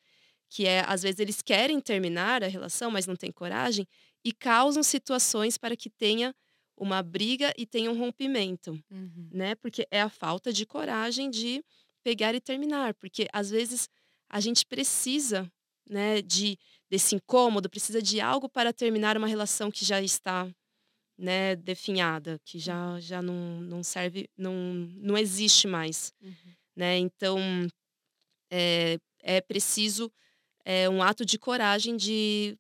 [0.49, 3.88] que é às vezes eles querem terminar a relação, mas não têm coragem
[4.23, 6.35] e causam situações para que tenha
[6.78, 9.30] uma briga e tem um rompimento, Uhum.
[9.32, 9.55] né?
[9.55, 11.63] Porque é a falta de coragem de
[12.03, 13.89] pegar e terminar, porque às vezes
[14.30, 15.51] a gente precisa,
[15.89, 16.57] né, de
[16.89, 20.49] desse incômodo, precisa de algo para terminar uma relação que já está,
[21.17, 24.53] né, definhada, que já já não, não serve, não
[25.01, 26.53] não existe mais, Uhum.
[26.75, 26.97] né?
[26.97, 27.38] Então
[28.51, 30.11] é, é preciso
[30.65, 32.57] é, um ato de coragem de,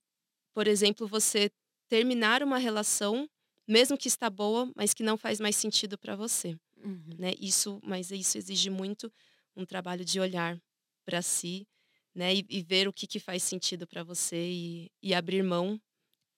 [0.53, 1.51] por exemplo, você
[1.89, 3.29] terminar uma relação,
[3.67, 7.09] mesmo que está boa, mas que não faz mais sentido para você, Uhum.
[7.17, 7.33] né?
[7.39, 9.11] Isso, mas isso exige muito
[9.55, 10.57] um trabalho de olhar
[11.05, 11.67] para si,
[12.15, 12.35] né?
[12.35, 15.79] E, e ver o que, que faz sentido para você e, e abrir mão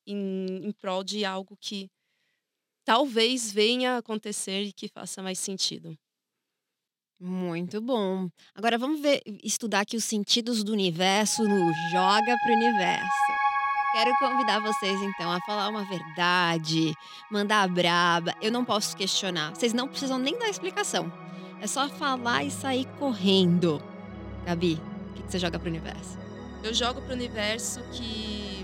[0.07, 1.89] em, em prol de algo que
[2.83, 5.97] talvez venha a acontecer e que faça mais sentido.
[7.19, 8.29] Muito bom.
[8.55, 13.48] Agora vamos ver, estudar aqui os sentidos do universo no Joga pro Universo.
[13.91, 16.93] Quero convidar vocês então a falar uma verdade,
[17.31, 18.35] mandar a braba.
[18.39, 19.55] Eu não posso questionar.
[19.55, 21.11] Vocês não precisam nem dar explicação.
[21.59, 23.81] É só falar e sair correndo.
[24.45, 24.79] Gabi,
[25.09, 26.19] o que você joga pro universo?
[26.63, 28.63] Eu jogo para o universo que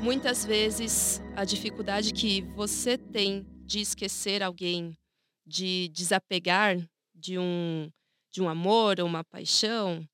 [0.00, 4.98] muitas vezes a dificuldade que você tem de esquecer alguém,
[5.46, 6.76] de desapegar
[7.14, 7.88] de um,
[8.32, 10.04] de um amor ou uma paixão,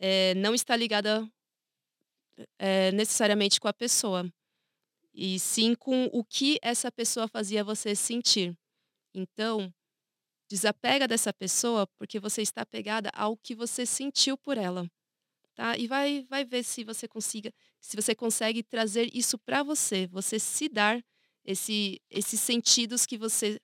[0.00, 1.24] eh, não está ligada
[2.58, 4.30] eh, necessariamente com a pessoa,
[5.14, 8.56] e sim com o que essa pessoa fazia você sentir.
[9.14, 9.72] Então,
[10.50, 14.88] desapega dessa pessoa porque você está apegada ao que você sentiu por ela
[15.54, 15.76] tá?
[15.78, 20.38] E vai vai ver se você consiga se você consegue trazer isso para você, você
[20.38, 21.02] se dar
[21.44, 23.60] esse esses sentidos que você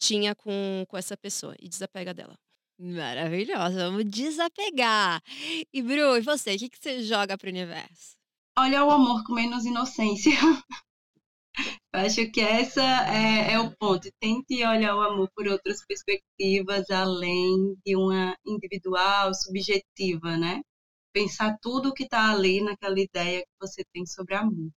[0.00, 2.38] tinha com com essa pessoa e desapega dela.
[2.82, 5.22] Maravilhosa, vamos desapegar.
[5.72, 8.16] E Bru, e você, o que que você joga pro universo?
[8.58, 10.32] Olha o amor com menos inocência.
[11.94, 14.10] Acho que essa é, é o ponto.
[14.18, 20.60] Tente olhar o amor por outras perspectivas, além de uma individual, subjetiva, né?
[21.14, 24.72] Pensar tudo que está ali naquela ideia que você tem sobre amor.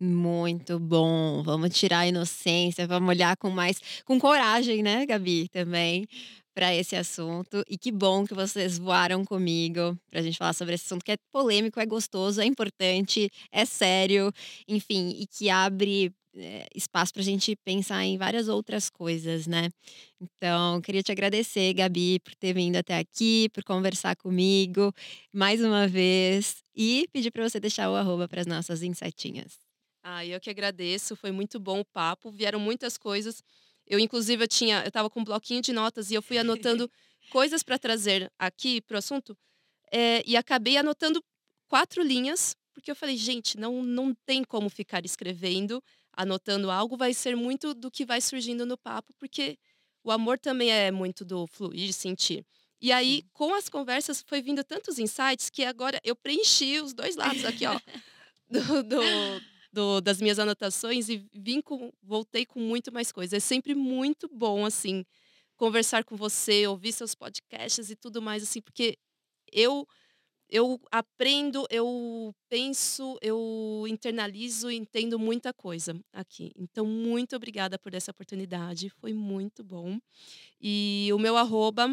[0.00, 1.42] Muito bom.
[1.42, 6.06] Vamos tirar a inocência, vamos olhar com mais com coragem, né, Gabi, também,
[6.54, 7.64] para esse assunto.
[7.68, 11.16] E que bom que vocês voaram comigo pra gente falar sobre esse assunto que é
[11.32, 14.32] polêmico, é gostoso, é importante, é sério,
[14.68, 19.68] enfim, e que abre, eh, espaço pra gente pensar em várias outras coisas, né.
[20.20, 24.92] Então, queria te agradecer, Gabi, por ter vindo até aqui, por conversar comigo
[25.32, 29.67] mais uma vez e pedir para você deixar o arroba para as nossas insetinhas.
[30.10, 33.42] Ah, eu que agradeço, foi muito bom o papo, vieram muitas coisas.
[33.86, 36.90] Eu inclusive eu tinha eu estava com um bloquinho de notas e eu fui anotando
[37.30, 39.36] coisas para trazer aqui para o assunto,
[39.92, 41.22] eh, e acabei anotando
[41.68, 45.82] 4 linhas, porque eu falei: "Gente, não não tem como ficar escrevendo,
[46.14, 49.58] anotando algo, vai ser muito do que vai surgindo no papo", porque
[50.04, 52.46] o amor também é muito do fluir, sentir.
[52.80, 57.16] E aí, com as conversas, foi vindo tantos insights que agora eu preenchi os 2
[57.16, 57.78] lados aqui, ó,
[58.50, 59.42] do do
[59.72, 63.36] do das minhas anotações e vim com voltei com muito mais coisa.
[63.36, 65.04] É sempre muito bom, assim,
[65.56, 68.98] conversar com você, ouvir seus podcasts e tudo mais, assim, porque
[69.52, 69.86] eu
[70.50, 76.52] eu aprendo, eu penso, eu internalizo e entendo muita coisa aqui.
[76.56, 79.98] Então, muito obrigada por essa oportunidade, foi muito bom.
[80.60, 81.88] E o meu arroba,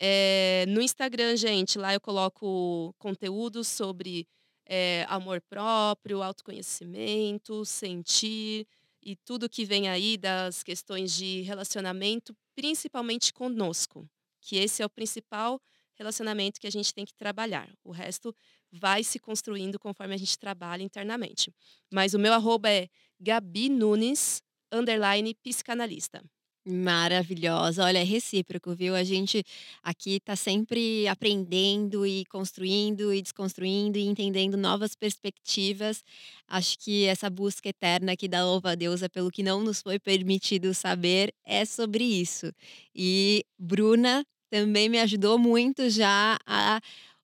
[0.00, 4.26] eh, no Instagram, gente, lá eu coloco conteúdo sobre,
[4.66, 8.66] eh, amor próprio, autoconhecimento, sentir
[9.02, 14.08] e tudo que vem aí das questões de relacionamento, principalmente conosco,
[14.40, 15.60] que esse é o principal
[15.94, 17.72] relacionamento que a gente tem que trabalhar.
[17.82, 18.34] O resto
[18.70, 21.54] vai se construindo conforme a gente trabalha internamente.
[21.90, 22.88] Mas o meu arroba é
[23.18, 24.42] Gabi Nunes,
[24.72, 26.22] underline psicanalista.
[26.68, 27.84] Maravilhosa.
[27.84, 28.96] Olha, é recíproco, viu?
[28.96, 29.44] A gente
[29.84, 36.02] aqui tá sempre aprendendo e construindo e desconstruindo e entendendo novas perspectivas.
[36.48, 39.80] Acho que essa busca eterna que dá louva a Deus é pelo que não nos
[39.80, 42.50] foi permitido saber é sobre isso.
[42.92, 46.80] E Bruna também me ajudou muito já a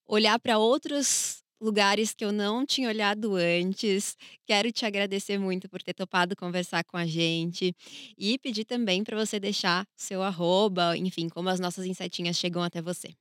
[0.06, 4.16] olhar para outros lugares que eu não tinha olhado antes.
[4.44, 7.74] Quero te agradecer muito por ter topado conversar com a gente
[8.18, 12.82] e pedir também para você deixar seu arroba, enfim, como as nossas insetinhas chegam até
[12.82, 13.14] você.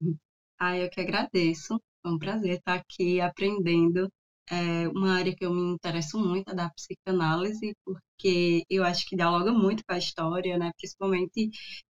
[0.64, 1.80] Ah, eu que agradeço.
[2.00, 4.08] Foi um prazer estar aqui aprendendo.
[4.48, 9.16] É uma área que eu me interesso muito, é da psicanálise, porque eu acho que
[9.16, 10.70] dialoga muito com a história, né?
[10.78, 11.50] Principalmente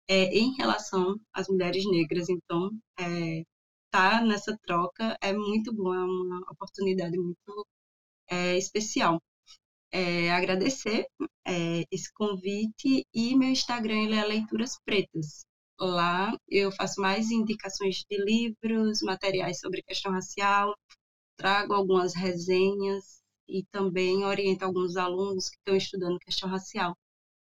[0.07, 2.29] é, em relação às mulheres negras.
[2.29, 2.69] Então,
[2.99, 3.43] é,
[3.89, 7.67] estar nessa troca é muito bom, é uma oportunidade muito
[8.29, 9.19] é, especial.
[9.91, 11.07] é, agradecer
[11.47, 15.45] é, esse convite e meu Instagram ele é Leituras Pretas.
[15.79, 20.75] Lá eu faço mais indicações de livros, materiais sobre questão racial,
[21.37, 26.95] trago algumas resenhas e também oriento alguns alunos que estão estudando questão racial.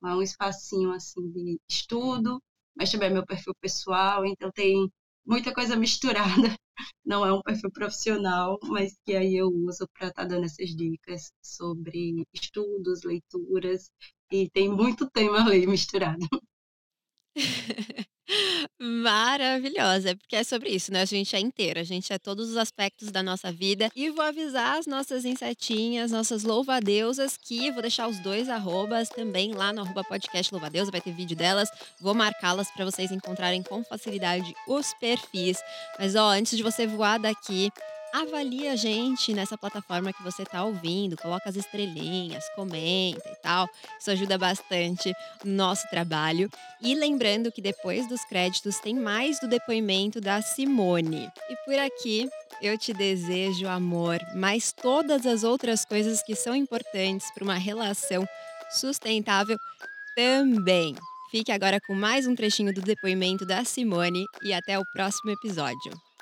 [0.03, 2.41] É um espacinho assim de estudo,
[2.75, 4.89] mas também é meu perfil pessoal, então tem
[5.25, 6.23] muita coisa misturada.
[7.05, 10.69] Não é um perfil profissional, mas que aí eu uso para estar tá dando essas
[10.75, 13.91] dicas sobre estudos, leituras,
[14.31, 16.25] e tem muito tema ali misturado.
[18.79, 21.01] Maravilhosa, é porque é sobre isso, né?
[21.01, 23.91] A gente é inteira, a gente é todos os aspectos da nossa vida.
[23.95, 29.53] E vou avisar as nossas insetinhas, nossas louvadeusas, que vou deixar os dois arrobas também
[29.53, 31.69] lá no arroba podcast louvadeusa, vai ter vídeo delas.
[31.99, 35.57] Vou marcá-las para vocês encontrarem com facilidade os perfis.
[35.99, 37.71] Mas ó, antes de você voar daqui,
[38.13, 43.67] avalie a gente nessa plataforma que você está ouvindo, coloca as estrelinhas, comenta e tal.
[43.99, 45.11] Isso ajuda bastante
[45.43, 46.47] no nosso trabalho.
[46.79, 51.27] E lembrando que depois dos créditos tem mais do depoimento da Simone.
[51.49, 52.29] E por aqui
[52.61, 58.23] eu te desejo amor, mas todas as outras coisas que são importantes para uma relação
[58.69, 59.57] sustentável
[60.15, 60.95] também.
[61.31, 66.12] Fique agora com mais um trechinho do depoimento da Simone e até o próximo episódio.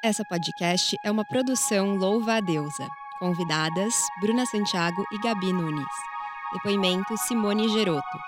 [0.00, 2.86] Essa podcast é uma produção Louva a Deusa.
[3.18, 5.84] Convidadas: Bruna Santiago e Gabi Nunes.
[6.52, 8.18] Depoimento: Simone Geroto.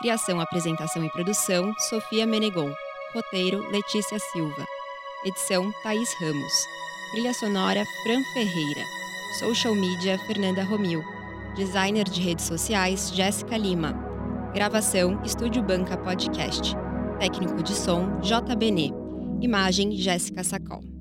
[0.00, 2.70] Criação, apresentação e produção: Sofia Menegon.
[3.14, 4.66] Roteiro: Letícia Silva.
[5.24, 6.52] Edição: Thaís Ramos.
[7.12, 8.84] Trilha sonora: Fran Ferreira.
[9.38, 11.02] Social media: Fernanda Romil.
[11.56, 13.94] Designer de redes sociais: Jéssica Lima.
[14.52, 16.76] Gravação: Estúdio Banca Podcast.
[17.18, 18.92] Técnico de som: JBN.
[19.40, 20.93] Imagem: Jéssica Sacol.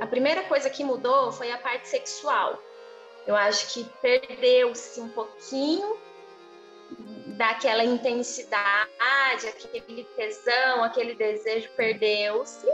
[0.00, 2.60] A primeira coisa que mudou foi a parte sexual.
[3.26, 5.98] Eu acho que perdeu-se um pouquinho
[7.36, 12.66] daquela intensidade, aquele tesão, aquele desejo perdeu-se.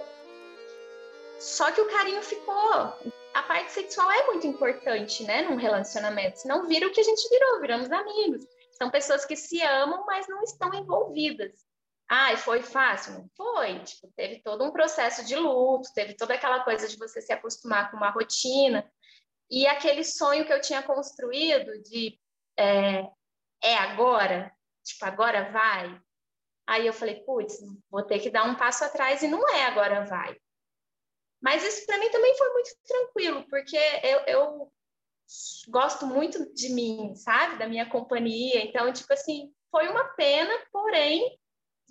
[1.38, 2.92] Só que o carinho ficou.
[3.34, 6.40] A parte sexual é muito importante, né, num relacionamento.
[6.40, 8.46] Senão vira o que a gente virou, viramos amigos.
[8.72, 11.52] São pessoas que se amam, mas não estão envolvidas.
[12.14, 13.14] Ai, foi fácil?
[13.14, 13.78] Não foi.
[13.84, 17.90] Tipo, teve todo um processo de luto, teve toda aquela coisa de você se acostumar
[17.90, 18.86] com uma rotina.
[19.50, 22.20] E aquele sonho que eu tinha construído de
[22.58, 23.08] é,
[23.64, 24.54] é agora,
[24.84, 25.98] tipo, agora vai.
[26.66, 27.56] Aí eu falei, putz,
[27.90, 30.36] vou ter que dar um passo atrás e não é agora vai.
[31.40, 34.72] Mas isso para mim também foi muito tranquilo, porque eu, eu
[35.68, 37.56] gosto muito de mim, sabe?
[37.56, 38.62] Da minha companhia.
[38.66, 41.40] Então, tipo assim, foi uma pena, porém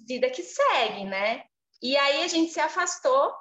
[0.07, 1.43] vida que segue, né?
[1.81, 3.33] E aí a gente se afastou,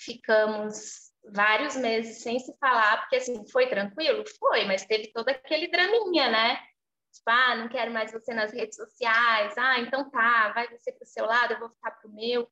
[0.00, 4.24] ficamos vários meses sem se falar, porque assim, foi tranquilo?
[4.38, 6.56] Foi, mas teve todo aquele draminha, né?
[7.12, 11.06] Tipo, ah, não quero mais você nas redes sociais, ah, então tá, vai você pro
[11.06, 12.48] seu lado, eu vou ficar pro meu.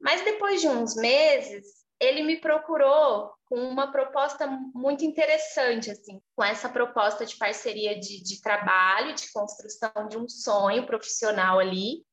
[0.00, 1.66] Mas depois de uns meses,
[2.00, 8.22] ele me procurou com uma proposta muito interessante, assim, com essa proposta de parceria de,
[8.22, 12.04] de trabalho, de construção de um sonho profissional ali,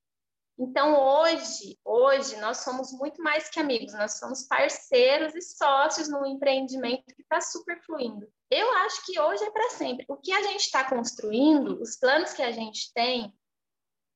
[0.57, 6.25] então, hoje, hoje nós somos muito mais que amigos, nós somos parceiros e sócios no
[6.25, 8.25] empreendimento que está super fluindo.
[8.49, 10.05] Eu acho que hoje é para sempre.
[10.07, 13.33] O que a gente está construindo, os planos que a gente tem,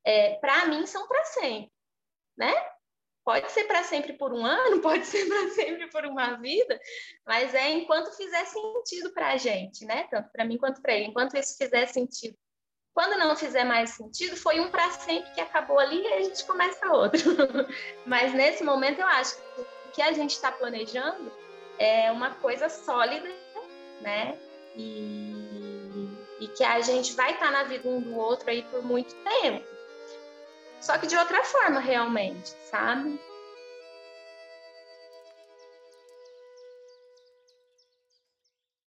[0.06, 1.72] é, para mim são para sempre,
[2.38, 2.54] né?
[3.26, 6.80] Pode ser para sempre por um ano, pode ser para sempre por uma vida,
[7.28, 10.08] mas é enquanto fizer sentido para a gente, né?
[10.10, 11.08] Tanto para mim quanto para ele.
[11.08, 12.38] Enquanto isso fizer sentido
[12.94, 16.44] quando não fizer mais sentido, foi um para sempre que acabou ali e a gente
[16.46, 17.22] começa outro.
[18.06, 21.32] Mas nesse momento eu acho que o que a gente está planejando
[21.78, 23.30] é uma coisa sólida,
[24.02, 24.38] né?
[24.76, 26.10] E,
[26.42, 29.16] e que a gente vai estar tá na vida um do outro aí por muito
[29.16, 29.66] tempo.
[30.82, 33.20] Só que de outra forma, realmente, sabe?